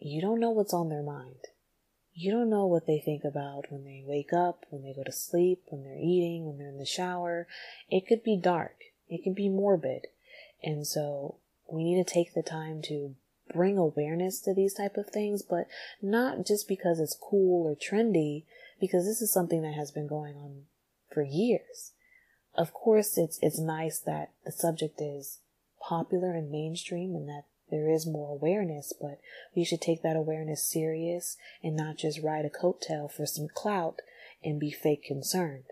you 0.00 0.20
don't 0.20 0.40
know 0.40 0.50
what's 0.50 0.74
on 0.74 0.88
their 0.88 1.02
mind. 1.02 1.36
You 2.12 2.32
don't 2.32 2.50
know 2.50 2.66
what 2.66 2.86
they 2.86 2.98
think 2.98 3.22
about 3.24 3.70
when 3.70 3.84
they 3.84 4.02
wake 4.04 4.32
up, 4.32 4.66
when 4.70 4.82
they 4.82 4.92
go 4.92 5.04
to 5.04 5.12
sleep, 5.12 5.62
when 5.68 5.84
they're 5.84 5.96
eating, 5.96 6.44
when 6.44 6.58
they're 6.58 6.68
in 6.68 6.78
the 6.78 6.84
shower. 6.84 7.46
It 7.88 8.06
could 8.06 8.24
be 8.24 8.36
dark. 8.36 8.76
It 9.08 9.22
could 9.22 9.34
be 9.34 9.48
morbid. 9.48 10.08
And 10.62 10.86
so 10.86 11.36
we 11.70 11.84
need 11.84 12.04
to 12.04 12.12
take 12.12 12.34
the 12.34 12.42
time 12.42 12.82
to 12.88 13.14
bring 13.54 13.78
awareness 13.78 14.40
to 14.40 14.54
these 14.54 14.74
type 14.74 14.96
of 14.96 15.08
things, 15.08 15.42
but 15.42 15.66
not 16.02 16.46
just 16.46 16.68
because 16.68 16.98
it's 16.98 17.16
cool 17.18 17.66
or 17.66 17.74
trendy, 17.74 18.44
because 18.80 19.04
this 19.04 19.20
is 19.20 19.32
something 19.32 19.62
that 19.62 19.74
has 19.74 19.90
been 19.90 20.06
going 20.06 20.34
on 20.36 20.62
for 21.12 21.22
years. 21.22 21.92
Of 22.54 22.72
course, 22.72 23.16
it's, 23.16 23.38
it's 23.42 23.60
nice 23.60 23.98
that 24.00 24.32
the 24.44 24.52
subject 24.52 25.00
is 25.00 25.38
popular 25.80 26.34
and 26.34 26.50
mainstream 26.50 27.14
and 27.14 27.28
that 27.28 27.44
there 27.70 27.88
is 27.88 28.06
more 28.06 28.32
awareness, 28.32 28.92
but 29.00 29.20
we 29.54 29.64
should 29.64 29.80
take 29.80 30.02
that 30.02 30.16
awareness 30.16 30.64
serious 30.64 31.36
and 31.62 31.76
not 31.76 31.96
just 31.96 32.22
ride 32.22 32.44
a 32.44 32.50
coattail 32.50 33.10
for 33.10 33.26
some 33.26 33.48
clout 33.54 34.00
and 34.42 34.58
be 34.58 34.70
fake 34.70 35.04
concerned. 35.04 35.64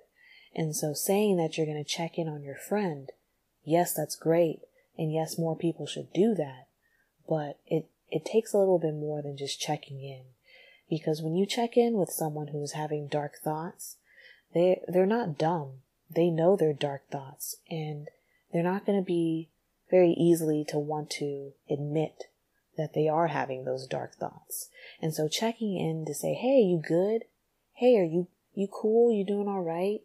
And 0.54 0.74
so 0.74 0.92
saying 0.92 1.36
that 1.38 1.56
you're 1.56 1.66
going 1.66 1.82
to 1.82 1.88
check 1.88 2.18
in 2.18 2.28
on 2.28 2.42
your 2.42 2.56
friend, 2.56 3.10
yes, 3.64 3.92
that's 3.92 4.16
great. 4.16 4.60
And 4.96 5.12
yes, 5.12 5.38
more 5.38 5.56
people 5.56 5.86
should 5.86 6.12
do 6.12 6.34
that. 6.34 6.68
But 7.28 7.58
it, 7.66 7.88
it 8.10 8.24
takes 8.24 8.52
a 8.52 8.58
little 8.58 8.78
bit 8.78 8.94
more 8.94 9.22
than 9.22 9.36
just 9.36 9.60
checking 9.60 10.02
in. 10.02 10.24
Because 10.88 11.22
when 11.22 11.36
you 11.36 11.46
check 11.46 11.76
in 11.76 11.94
with 11.94 12.10
someone 12.10 12.48
who 12.48 12.62
is 12.62 12.72
having 12.72 13.08
dark 13.08 13.36
thoughts, 13.42 13.96
they 14.54 14.80
they're 14.88 15.06
not 15.06 15.38
dumb. 15.38 15.82
They 16.10 16.30
know 16.30 16.56
their 16.56 16.72
dark 16.72 17.08
thoughts 17.10 17.56
and 17.70 18.08
they're 18.52 18.62
not 18.62 18.86
going 18.86 18.98
to 18.98 19.04
be 19.04 19.50
very 19.90 20.12
easily 20.12 20.64
to 20.68 20.78
want 20.78 21.10
to 21.10 21.52
admit 21.68 22.24
that 22.76 22.94
they 22.94 23.08
are 23.08 23.26
having 23.26 23.64
those 23.64 23.86
dark 23.86 24.14
thoughts. 24.14 24.70
And 25.02 25.12
so 25.12 25.28
checking 25.28 25.76
in 25.76 26.06
to 26.06 26.14
say, 26.14 26.32
"Hey, 26.32 26.60
you 26.60 26.80
good? 26.80 27.24
Hey, 27.74 27.96
are 27.98 28.04
you 28.04 28.28
you 28.54 28.68
cool? 28.68 29.12
You 29.12 29.24
doing 29.26 29.48
all 29.48 29.62
right?" 29.62 30.00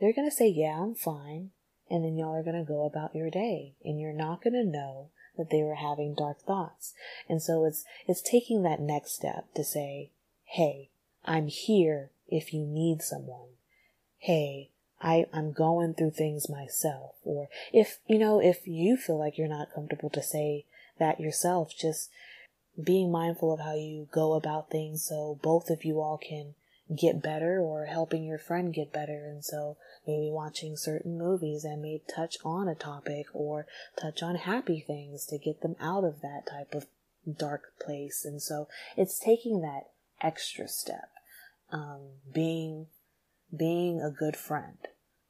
They're 0.00 0.12
going 0.12 0.28
to 0.28 0.36
say, 0.36 0.48
"Yeah, 0.48 0.82
I'm 0.82 0.94
fine." 0.94 1.52
And 1.88 2.04
then 2.04 2.16
y'all 2.16 2.34
are 2.34 2.42
going 2.42 2.58
to 2.58 2.64
go 2.64 2.84
about 2.84 3.14
your 3.14 3.30
day 3.30 3.74
and 3.84 4.00
you're 4.00 4.12
not 4.12 4.42
going 4.42 4.54
to 4.54 4.64
know 4.64 5.10
that 5.36 5.50
they 5.50 5.62
were 5.62 5.76
having 5.76 6.14
dark 6.14 6.40
thoughts. 6.40 6.94
And 7.28 7.40
so 7.40 7.64
it's 7.64 7.84
it's 8.06 8.22
taking 8.22 8.62
that 8.62 8.80
next 8.80 9.14
step 9.14 9.52
to 9.54 9.64
say, 9.64 10.10
hey, 10.56 10.88
I'm 11.22 11.48
here 11.48 12.10
if 12.28 12.54
you 12.54 12.64
need 12.64 13.02
someone. 13.02 13.50
Hey, 14.16 14.70
I, 15.02 15.26
I'm 15.30 15.52
going 15.52 15.92
through 15.92 16.12
things 16.12 16.48
myself. 16.48 17.16
Or 17.24 17.48
if, 17.74 17.98
you 18.06 18.18
know, 18.18 18.40
if 18.40 18.66
you 18.66 18.96
feel 18.96 19.18
like 19.18 19.36
you're 19.36 19.48
not 19.48 19.74
comfortable 19.74 20.08
to 20.08 20.22
say 20.22 20.64
that 20.98 21.20
yourself, 21.20 21.72
just 21.78 22.08
being 22.82 23.12
mindful 23.12 23.52
of 23.52 23.60
how 23.60 23.74
you 23.74 24.08
go 24.10 24.32
about 24.32 24.70
things 24.70 25.04
so 25.04 25.38
both 25.42 25.68
of 25.68 25.84
you 25.84 26.00
all 26.00 26.16
can 26.16 26.54
get 26.96 27.22
better 27.22 27.60
or 27.60 27.84
helping 27.84 28.24
your 28.24 28.38
friend 28.38 28.72
get 28.72 28.94
better. 28.94 29.26
And 29.28 29.44
so 29.44 29.76
maybe 30.06 30.30
watching 30.30 30.74
certain 30.78 31.18
movies 31.18 31.64
that 31.64 31.76
may 31.76 32.00
touch 32.14 32.38
on 32.46 32.66
a 32.66 32.74
topic 32.74 33.26
or 33.34 33.66
touch 34.00 34.22
on 34.22 34.36
happy 34.36 34.80
things 34.80 35.26
to 35.26 35.36
get 35.36 35.60
them 35.60 35.76
out 35.78 36.04
of 36.04 36.22
that 36.22 36.46
type 36.50 36.74
of 36.74 36.86
dark 37.30 37.74
place. 37.78 38.24
And 38.24 38.40
so 38.40 38.68
it's 38.96 39.18
taking 39.18 39.60
that 39.60 39.90
extra 40.22 40.68
step, 40.68 41.10
um, 41.70 42.00
being, 42.32 42.86
being 43.56 44.00
a 44.00 44.10
good 44.10 44.36
friend. 44.36 44.78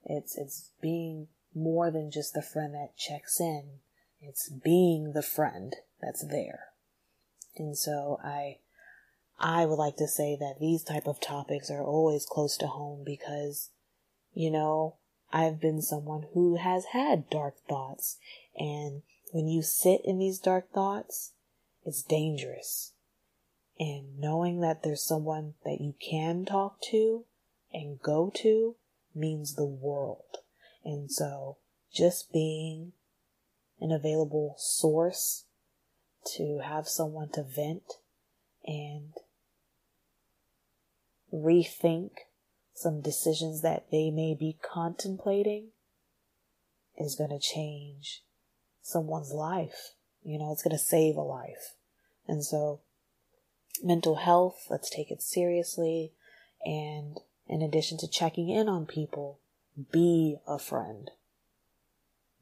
It's, 0.05 0.37
it's 0.37 0.71
being 0.81 1.29
more 1.55 1.91
than 1.91 2.11
just 2.11 2.35
the 2.35 2.43
friend 2.43 2.75
that 2.75 2.97
checks 2.97 3.41
in. 3.41 3.81
It's 4.21 4.49
being 4.49 5.13
the 5.13 5.23
friend 5.23 5.75
that's 6.01 6.25
there. 6.25 6.67
And 7.57 7.77
so 7.77 8.19
I, 8.23 8.59
I 9.39 9.67
would 9.67 9.77
like 9.77 9.97
to 9.97 10.09
say 10.09 10.37
that 10.39 10.61
these 10.61 10.83
type 10.83 11.07
of 11.07 11.21
topics 11.21 11.71
are 11.71 11.83
always 11.83 12.27
close 12.27 12.57
to 12.59 12.67
home 12.67 13.03
because, 13.05 13.71
you 14.33 14.51
know, 14.51 14.97
I've 15.33 15.61
been 15.61 15.83
someone 15.83 16.27
who 16.33 16.57
has 16.57 16.87
had 16.93 17.29
dark 17.31 17.57
thoughts. 17.69 18.19
And 18.57 19.03
when 19.33 19.49
you 19.49 19.63
sit 19.63 20.01
in 20.05 20.19
these 20.19 20.39
dark 20.39 20.73
thoughts, 20.73 21.33
it's 21.85 22.03
dangerous. 22.03 22.93
And 23.79 24.19
knowing 24.19 24.61
that 24.61 24.83
there's 24.83 25.03
someone 25.03 25.55
that 25.65 25.81
you 25.81 25.95
can 26.01 26.45
talk 26.45 26.81
to 26.91 27.25
and 27.73 28.01
go 28.01 28.33
to 28.37 28.77
means 29.15 29.55
the 29.55 29.67
world. 29.67 30.39
And 30.85 31.11
so 31.11 31.59
just 31.93 32.33
being 32.33 32.93
an 33.81 33.93
available 33.93 34.55
source 34.59 35.45
to 36.37 36.61
have 36.65 36.89
someone 36.89 37.29
to 37.31 37.43
vent 37.43 37.95
and 38.65 39.13
rethink 41.33 42.11
some 42.75 43.01
decisions 43.01 43.63
that 43.63 43.91
they 43.91 44.11
may 44.11 44.35
be 44.35 44.59
contemplating 44.63 45.69
is 46.99 47.15
going 47.15 47.31
to 47.31 47.39
change 47.39 48.23
someone's 48.83 49.33
life. 49.33 49.95
You 50.23 50.39
know, 50.39 50.53
it's 50.53 50.63
going 50.63 50.77
to 50.77 50.83
save 50.83 51.17
a 51.17 51.23
life. 51.23 51.75
And 52.27 52.45
so, 52.45 52.81
mental 53.83 54.17
health, 54.17 54.67
let's 54.71 54.91
take 54.91 55.11
it 55.11 55.23
seriously. 55.23 56.13
And 56.65 57.19
in 57.49 57.63
addition 57.63 57.99
to 57.99 58.09
checking 58.09 58.49
in 58.49 58.69
on 58.69 58.87
people, 58.87 59.39
be 59.93 60.37
a 60.47 60.59
friend. 60.59 61.11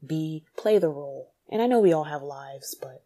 Be, 0.07 0.45
play 0.57 0.79
the 0.79 0.89
role. 0.89 1.33
And 1.51 1.61
I 1.61 1.67
know 1.67 1.81
we 1.81 1.93
all 1.93 2.05
have 2.05 2.23
lives, 2.23 2.75
but 2.81 3.05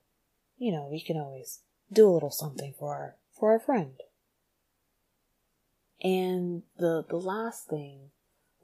you 0.58 0.72
know, 0.72 0.88
we 0.90 1.00
can 1.00 1.16
always 1.16 1.60
do 1.92 2.08
a 2.08 2.12
little 2.12 2.30
something 2.30 2.74
for 2.78 2.94
our, 2.94 3.16
for 3.38 3.52
our 3.52 3.60
friend. 3.60 3.94
And 6.02 6.62
the, 6.78 7.04
the 7.08 7.16
last 7.16 7.68
thing 7.68 8.10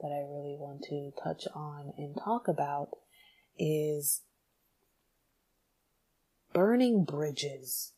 that 0.01 0.09
I 0.09 0.21
really 0.21 0.57
want 0.59 0.83
to 0.85 1.13
touch 1.23 1.47
on 1.55 1.93
and 1.97 2.17
talk 2.17 2.47
about 2.49 2.91
is 3.59 4.23
burning 6.53 7.05
bridges. 7.05 7.94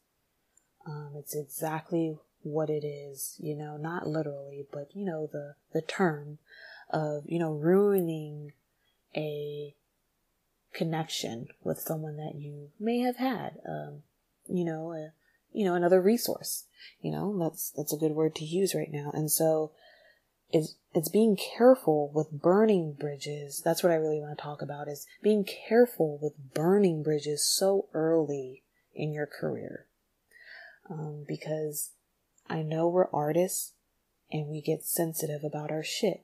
Um, 0.87 1.13
it's 1.17 1.35
exactly 1.35 2.17
what 2.43 2.71
it 2.71 2.85
is, 2.85 3.37
you 3.39 3.57
know, 3.57 3.77
not 3.77 4.07
literally, 4.07 4.67
but 4.73 4.95
you 4.95 5.05
know, 5.05 5.29
the, 5.31 5.55
the 5.73 5.83
term 5.83 6.39
of, 6.91 7.25
you 7.27 7.39
know, 7.39 7.53
ruining 7.53 8.53
a 9.17 9.75
connection 10.73 11.49
with 11.65 11.81
someone 11.81 12.17
that 12.17 12.37
you 12.37 12.71
may 12.79 13.01
have 13.01 13.17
had, 13.17 13.59
um, 13.69 14.03
you 14.47 14.65
know, 14.65 14.93
a, 14.93 15.13
you 15.53 15.65
know, 15.65 15.75
another 15.75 16.01
resource, 16.01 16.65
you 17.01 17.11
know, 17.11 17.37
that's, 17.39 17.71
that's 17.71 17.93
a 17.93 17.97
good 17.97 18.13
word 18.13 18.35
to 18.37 18.45
use 18.45 18.75
right 18.75 18.93
now. 18.93 19.11
And 19.13 19.31
so 19.31 19.73
it's, 20.51 20.77
it's 20.95 21.09
being 21.09 21.37
careful 21.37 22.13
with 22.15 22.31
burning 22.31 22.93
bridges. 22.93 23.61
That's 23.65 23.83
what 23.83 23.93
I 23.93 23.97
really 23.97 24.21
want 24.21 24.39
to 24.39 24.43
talk 24.43 24.63
about 24.63 24.87
is 24.87 25.07
being 25.23 25.45
careful 25.45 26.19
with 26.23 26.55
burning 26.55 27.03
bridges 27.03 27.45
so 27.45 27.89
early 27.93 28.63
in 28.95 29.13
your 29.13 29.27
career. 29.27 29.87
Um, 30.89 31.25
because 31.27 31.93
I 32.49 32.63
know 32.63 32.87
we're 32.87 33.11
artists 33.11 33.73
and 34.31 34.49
we 34.49 34.61
get 34.61 34.85
sensitive 34.85 35.43
about 35.45 35.71
our 35.71 35.83
shit, 35.83 36.23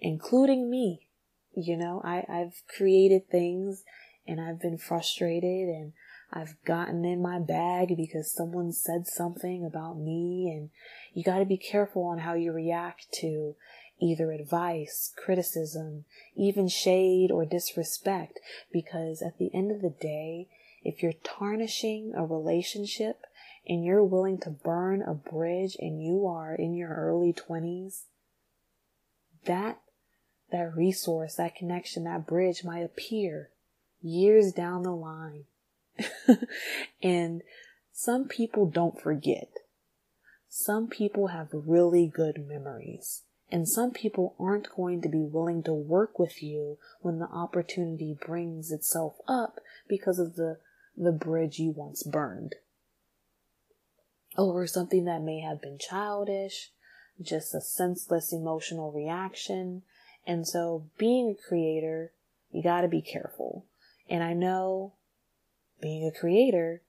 including 0.00 0.70
me. 0.70 1.08
You 1.54 1.76
know, 1.76 2.02
I, 2.04 2.24
I've 2.28 2.62
created 2.68 3.28
things 3.28 3.82
and 4.26 4.40
I've 4.40 4.60
been 4.60 4.78
frustrated 4.78 5.68
and 5.68 5.92
I've 6.32 6.56
gotten 6.64 7.04
in 7.04 7.22
my 7.22 7.38
bag 7.38 7.96
because 7.96 8.34
someone 8.34 8.72
said 8.72 9.06
something 9.06 9.64
about 9.64 9.98
me 9.98 10.52
and 10.54 10.70
you 11.14 11.22
got 11.24 11.38
to 11.38 11.44
be 11.44 11.56
careful 11.56 12.04
on 12.04 12.18
how 12.18 12.34
you 12.34 12.52
react 12.52 13.06
to 13.20 13.54
either 14.00 14.32
advice, 14.32 15.12
criticism, 15.16 16.04
even 16.36 16.68
shade 16.68 17.30
or 17.30 17.46
disrespect 17.46 18.38
because 18.72 19.22
at 19.22 19.38
the 19.38 19.50
end 19.54 19.70
of 19.70 19.80
the 19.80 19.94
day, 20.00 20.48
if 20.82 21.02
you're 21.02 21.14
tarnishing 21.24 22.12
a 22.14 22.24
relationship 22.24 23.22
and 23.66 23.84
you're 23.84 24.04
willing 24.04 24.38
to 24.40 24.50
burn 24.50 25.02
a 25.02 25.14
bridge 25.14 25.76
and 25.78 26.02
you 26.02 26.26
are 26.26 26.54
in 26.54 26.74
your 26.74 26.94
early 26.94 27.32
20s, 27.32 28.04
that 29.44 29.80
that 30.52 30.76
resource, 30.76 31.34
that 31.34 31.56
connection, 31.56 32.04
that 32.04 32.26
bridge 32.26 32.62
might 32.64 32.84
appear 32.84 33.50
years 34.00 34.52
down 34.52 34.82
the 34.82 34.92
line. 34.92 35.44
and 37.02 37.42
some 37.92 38.28
people 38.28 38.66
don't 38.66 39.00
forget. 39.00 39.48
Some 40.48 40.88
people 40.88 41.28
have 41.28 41.48
really 41.52 42.06
good 42.06 42.46
memories. 42.46 43.22
And 43.50 43.68
some 43.68 43.92
people 43.92 44.34
aren't 44.38 44.74
going 44.74 45.02
to 45.02 45.08
be 45.08 45.22
willing 45.22 45.62
to 45.64 45.72
work 45.72 46.18
with 46.18 46.42
you 46.42 46.78
when 47.00 47.18
the 47.18 47.28
opportunity 47.28 48.16
brings 48.18 48.72
itself 48.72 49.16
up 49.28 49.60
because 49.88 50.18
of 50.18 50.34
the, 50.34 50.58
the 50.96 51.12
bridge 51.12 51.58
you 51.58 51.70
once 51.70 52.02
burned. 52.02 52.56
Over 54.36 54.66
something 54.66 55.04
that 55.06 55.22
may 55.22 55.40
have 55.40 55.62
been 55.62 55.78
childish, 55.78 56.70
just 57.20 57.54
a 57.54 57.60
senseless 57.60 58.32
emotional 58.32 58.92
reaction, 58.92 59.82
and 60.26 60.46
so 60.46 60.86
being 60.98 61.30
a 61.30 61.48
creator, 61.48 62.12
you 62.50 62.62
gotta 62.62 62.88
be 62.88 63.00
careful. 63.00 63.64
And 64.08 64.22
I 64.22 64.32
know 64.34 64.92
being 65.80 66.06
a 66.06 66.18
creator, 66.18 66.82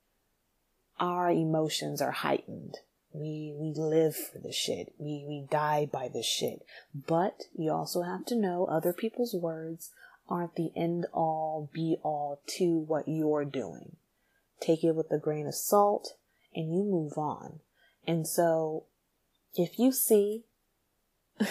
our 1.00 1.30
emotions 1.30 2.02
are 2.02 2.12
heightened. 2.12 2.78
We, 3.14 3.54
we 3.56 3.74
live 3.76 4.16
for 4.16 4.40
the 4.40 4.52
shit. 4.52 4.94
We, 4.98 5.26
we 5.28 5.48
die 5.50 5.88
by 5.92 6.10
the 6.10 6.22
shit. 6.22 6.64
But 6.94 7.44
you 7.56 7.72
also 7.72 8.04
have 8.04 8.26
to 8.26 8.36
know 8.36 8.66
other 8.66 8.94
people's 8.94 9.34
words 9.34 9.92
aren't 10.30 10.56
the 10.56 10.72
end 10.76 11.06
all 11.14 11.70
be 11.74 11.98
all 12.04 12.42
to 12.58 12.80
what 12.80 13.08
you're 13.08 13.46
doing. 13.46 13.96
Take 14.60 14.84
it 14.84 14.96
with 14.96 15.12
a 15.12 15.18
grain 15.18 15.48
of 15.48 15.56
salt 15.56 16.14
and 16.58 16.74
you 16.74 16.84
move 16.84 17.20
on. 17.20 17.60
And 18.08 18.28
so 18.28 18.86
if 19.54 19.78
you 19.78 19.92
see 19.92 20.46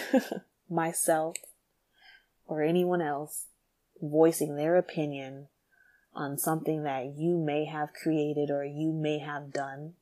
myself 0.69 1.37
or 2.49 2.61
anyone 2.61 3.01
else 3.01 3.47
voicing 4.03 4.57
their 4.57 4.77
opinion 4.77 5.47
on 6.13 6.37
something 6.37 6.83
that 6.83 7.15
you 7.17 7.39
may 7.39 7.67
have 7.67 7.93
created 7.93 8.51
or 8.51 8.65
you 8.65 8.93
may 8.93 9.21
have 9.21 9.53
done, 9.53 9.93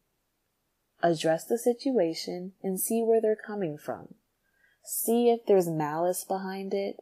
address 1.02 1.44
the 1.44 1.58
situation 1.58 2.52
and 2.62 2.80
see 2.80 3.02
where 3.02 3.20
they're 3.20 3.36
coming 3.36 3.76
from. 3.76 4.14
See 4.84 5.28
if 5.28 5.44
there's 5.46 5.68
malice 5.68 6.24
behind 6.24 6.72
it 6.72 6.96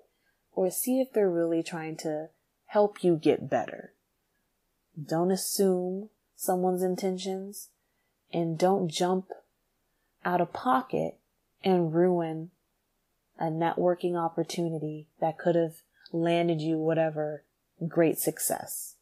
or 0.52 0.72
see 0.72 1.00
if 1.00 1.12
they're 1.12 1.30
really 1.30 1.62
trying 1.62 1.96
to 1.98 2.30
help 2.66 3.04
you 3.04 3.14
get 3.16 3.48
better. 3.48 3.92
Don't 5.00 5.30
assume 5.30 6.10
someone's 6.34 6.82
intentions 6.82 7.68
and 8.32 8.58
don't 8.58 8.88
jump 8.88 9.26
out 10.24 10.40
of 10.40 10.52
pocket 10.52 11.18
and 11.64 11.94
ruin 11.94 12.50
a 13.38 13.46
networking 13.46 14.16
opportunity 14.16 15.06
that 15.20 15.38
could 15.38 15.54
have 15.54 15.76
landed 16.12 16.60
you 16.60 16.78
whatever 16.78 17.42
great 17.88 18.18
success. 18.18 18.96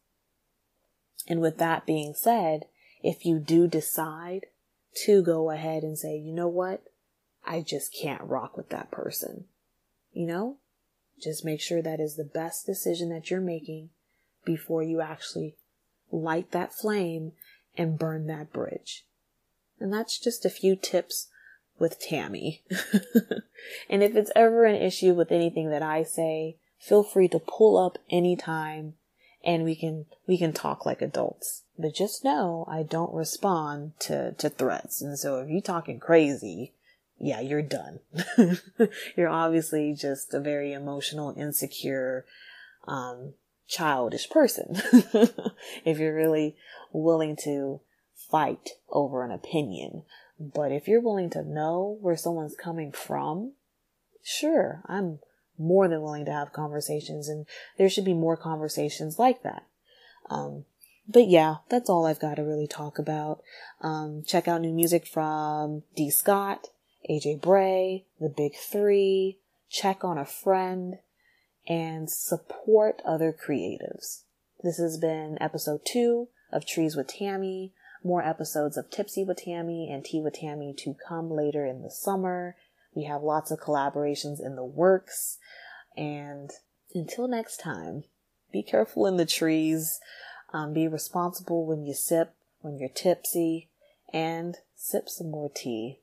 And 1.29 1.41
with 1.41 1.59
that 1.59 1.87
being 1.87 2.15
said, 2.15 2.65
if 3.03 3.25
you 3.25 3.39
do 3.39 3.67
decide 3.67 4.47
to 5.05 5.23
go 5.23 5.51
ahead 5.51 5.83
and 5.83 5.99
say, 5.99 6.17
you 6.17 6.33
know 6.33 6.49
what? 6.49 6.83
I 7.47 7.61
just 7.61 7.95
can't 7.95 8.23
rock 8.23 8.57
with 8.57 8.71
that 8.71 8.91
person. 8.91 9.45
You 10.13 10.27
know, 10.27 10.57
just 11.23 11.45
make 11.45 11.61
sure 11.61 11.83
that 11.83 12.01
is 12.01 12.17
the 12.17 12.25
best 12.25 12.67
decision 12.67 13.11
that 13.11 13.31
you're 13.31 13.41
making 13.41 13.91
before 14.45 14.83
you 14.83 15.01
actually 15.01 15.55
light 16.11 16.51
that 16.51 16.73
flame 16.73 17.33
and 17.77 17.99
burn 17.99 18.27
that 18.27 18.53
bridge. 18.53 19.05
And 19.81 19.93
that's 19.93 20.19
just 20.19 20.45
a 20.45 20.51
few 20.51 20.77
tips 20.77 21.29
with 21.79 21.99
Tammy. 21.99 22.63
and 23.91 24.03
if 24.03 24.15
it's 24.15 24.31
ever 24.37 24.65
an 24.65 24.81
issue 24.81 25.15
with 25.15 25.33
anything 25.33 25.71
that 25.71 25.83
I 25.83 26.03
say, 26.03 26.57
feel 26.79 27.03
free 27.03 27.29
to 27.29 27.39
pull 27.39 27.77
up 27.79 27.99
anytime 28.11 28.95
and 29.43 29.65
we 29.65 29.75
can 29.75 30.07
we 30.27 30.39
can 30.39 30.53
talk 30.53 30.85
like 30.85 31.03
adults. 31.03 31.63
But 31.79 31.95
just 31.95 32.25
know 32.25 32.67
I 32.69 32.83
don't 32.83 33.15
respond 33.15 33.93
to 34.01 34.33
to 34.33 34.51
threats. 34.51 35.01
And 35.01 35.19
so 35.19 35.41
if 35.41 35.49
you're 35.49 35.63
talking 35.63 35.99
crazy, 35.99 36.75
yeah, 37.19 37.41
you're 37.41 37.63
done. 37.63 38.01
you're 39.17 39.29
obviously 39.29 39.95
just 39.95 40.35
a 40.35 40.41
very 40.41 40.73
emotional, 40.73 41.35
insecure, 41.37 42.25
um, 42.87 43.35
childish 43.67 44.29
person. 44.29 44.75
if 45.85 45.99
you're 45.99 46.15
really 46.15 46.57
willing 46.93 47.37
to 47.45 47.81
fight 48.31 48.71
over 48.91 49.25
an 49.25 49.31
opinion. 49.31 50.03
But 50.39 50.73
if 50.73 50.89
you're 50.89 51.01
willing 51.01 51.31
to 51.31 51.43
know 51.43 51.99
where 52.01 52.17
someone's 52.17 52.57
coming 52.57 52.93
from, 52.93 53.53
sure, 54.23 54.83
I'm 54.87 55.19
more 55.59 55.89
than 55.89 56.01
willing 56.01 56.25
to 56.25 56.33
have 56.33 56.53
conversations 56.53 57.29
and 57.29 57.47
there 57.77 57.91
should 57.91 58.05
be 58.05 58.15
more 58.15 58.37
conversations 58.37 59.19
like 59.19 59.43
that. 59.43 59.65
Um, 60.31 60.65
but 61.07 61.29
yeah, 61.29 61.57
that's 61.69 61.91
all 61.91 62.07
I've 62.07 62.21
got 62.21 62.37
to 62.37 62.43
really 62.43 62.69
talk 62.69 62.99
about. 62.99 63.43
Um, 63.81 64.23
check 64.27 64.47
out 64.47 64.61
new 64.61 64.73
music 64.73 65.07
from 65.07 65.83
D. 65.97 66.09
Scott, 66.11 66.69
AJ 67.11 67.41
Bray, 67.41 68.05
The 68.21 68.29
Big 68.29 68.55
Three, 68.57 69.39
check 69.69 70.05
on 70.05 70.19
a 70.19 70.25
friend, 70.25 70.99
and 71.69 72.09
support 72.09 73.03
other 73.05 73.33
creatives. 73.33 74.23
This 74.63 74.79
has 74.79 74.99
been 74.99 75.37
episode 75.41 75.81
two 75.85 76.29
of 76.53 76.67
Trees 76.67 76.97
with 76.97 77.09
Tammy. 77.09 77.73
More 78.03 78.23
episodes 78.23 78.77
of 78.77 78.91
Tipsy 78.91 79.25
with 79.25 79.43
Tammy 79.45 79.91
and 79.91 80.05
Tea 80.05 80.21
with 80.21 80.35
Tammy 80.35 80.75
to 80.79 80.97
come 81.07 81.31
later 81.31 81.67
in 81.67 81.83
the 81.83 81.91
summer. 81.91 82.57
We 82.95 83.05
have 83.05 83.23
lots 83.23 83.51
of 83.51 83.61
collaborations 83.61 84.45
in 84.45 84.57
the 84.57 84.65
works. 84.65 85.39
And 85.97 86.51
until 86.95 87.29
next 87.29 87.59
time, 87.59 88.05
be 88.53 88.63
careful 88.63 89.07
in 89.07 89.17
the 89.17 89.27
trees. 89.27 90.01
Um, 90.53 90.73
be 90.73 90.89
responsible 90.89 91.67
when 91.67 91.85
you 91.85 91.95
sip, 91.95 92.35
when 92.61 92.79
you're 92.79 92.89
tipsy, 92.89 93.69
and 94.13 94.57
sip 94.75 95.09
some 95.09 95.31
more 95.31 95.51
tea. 95.55 96.01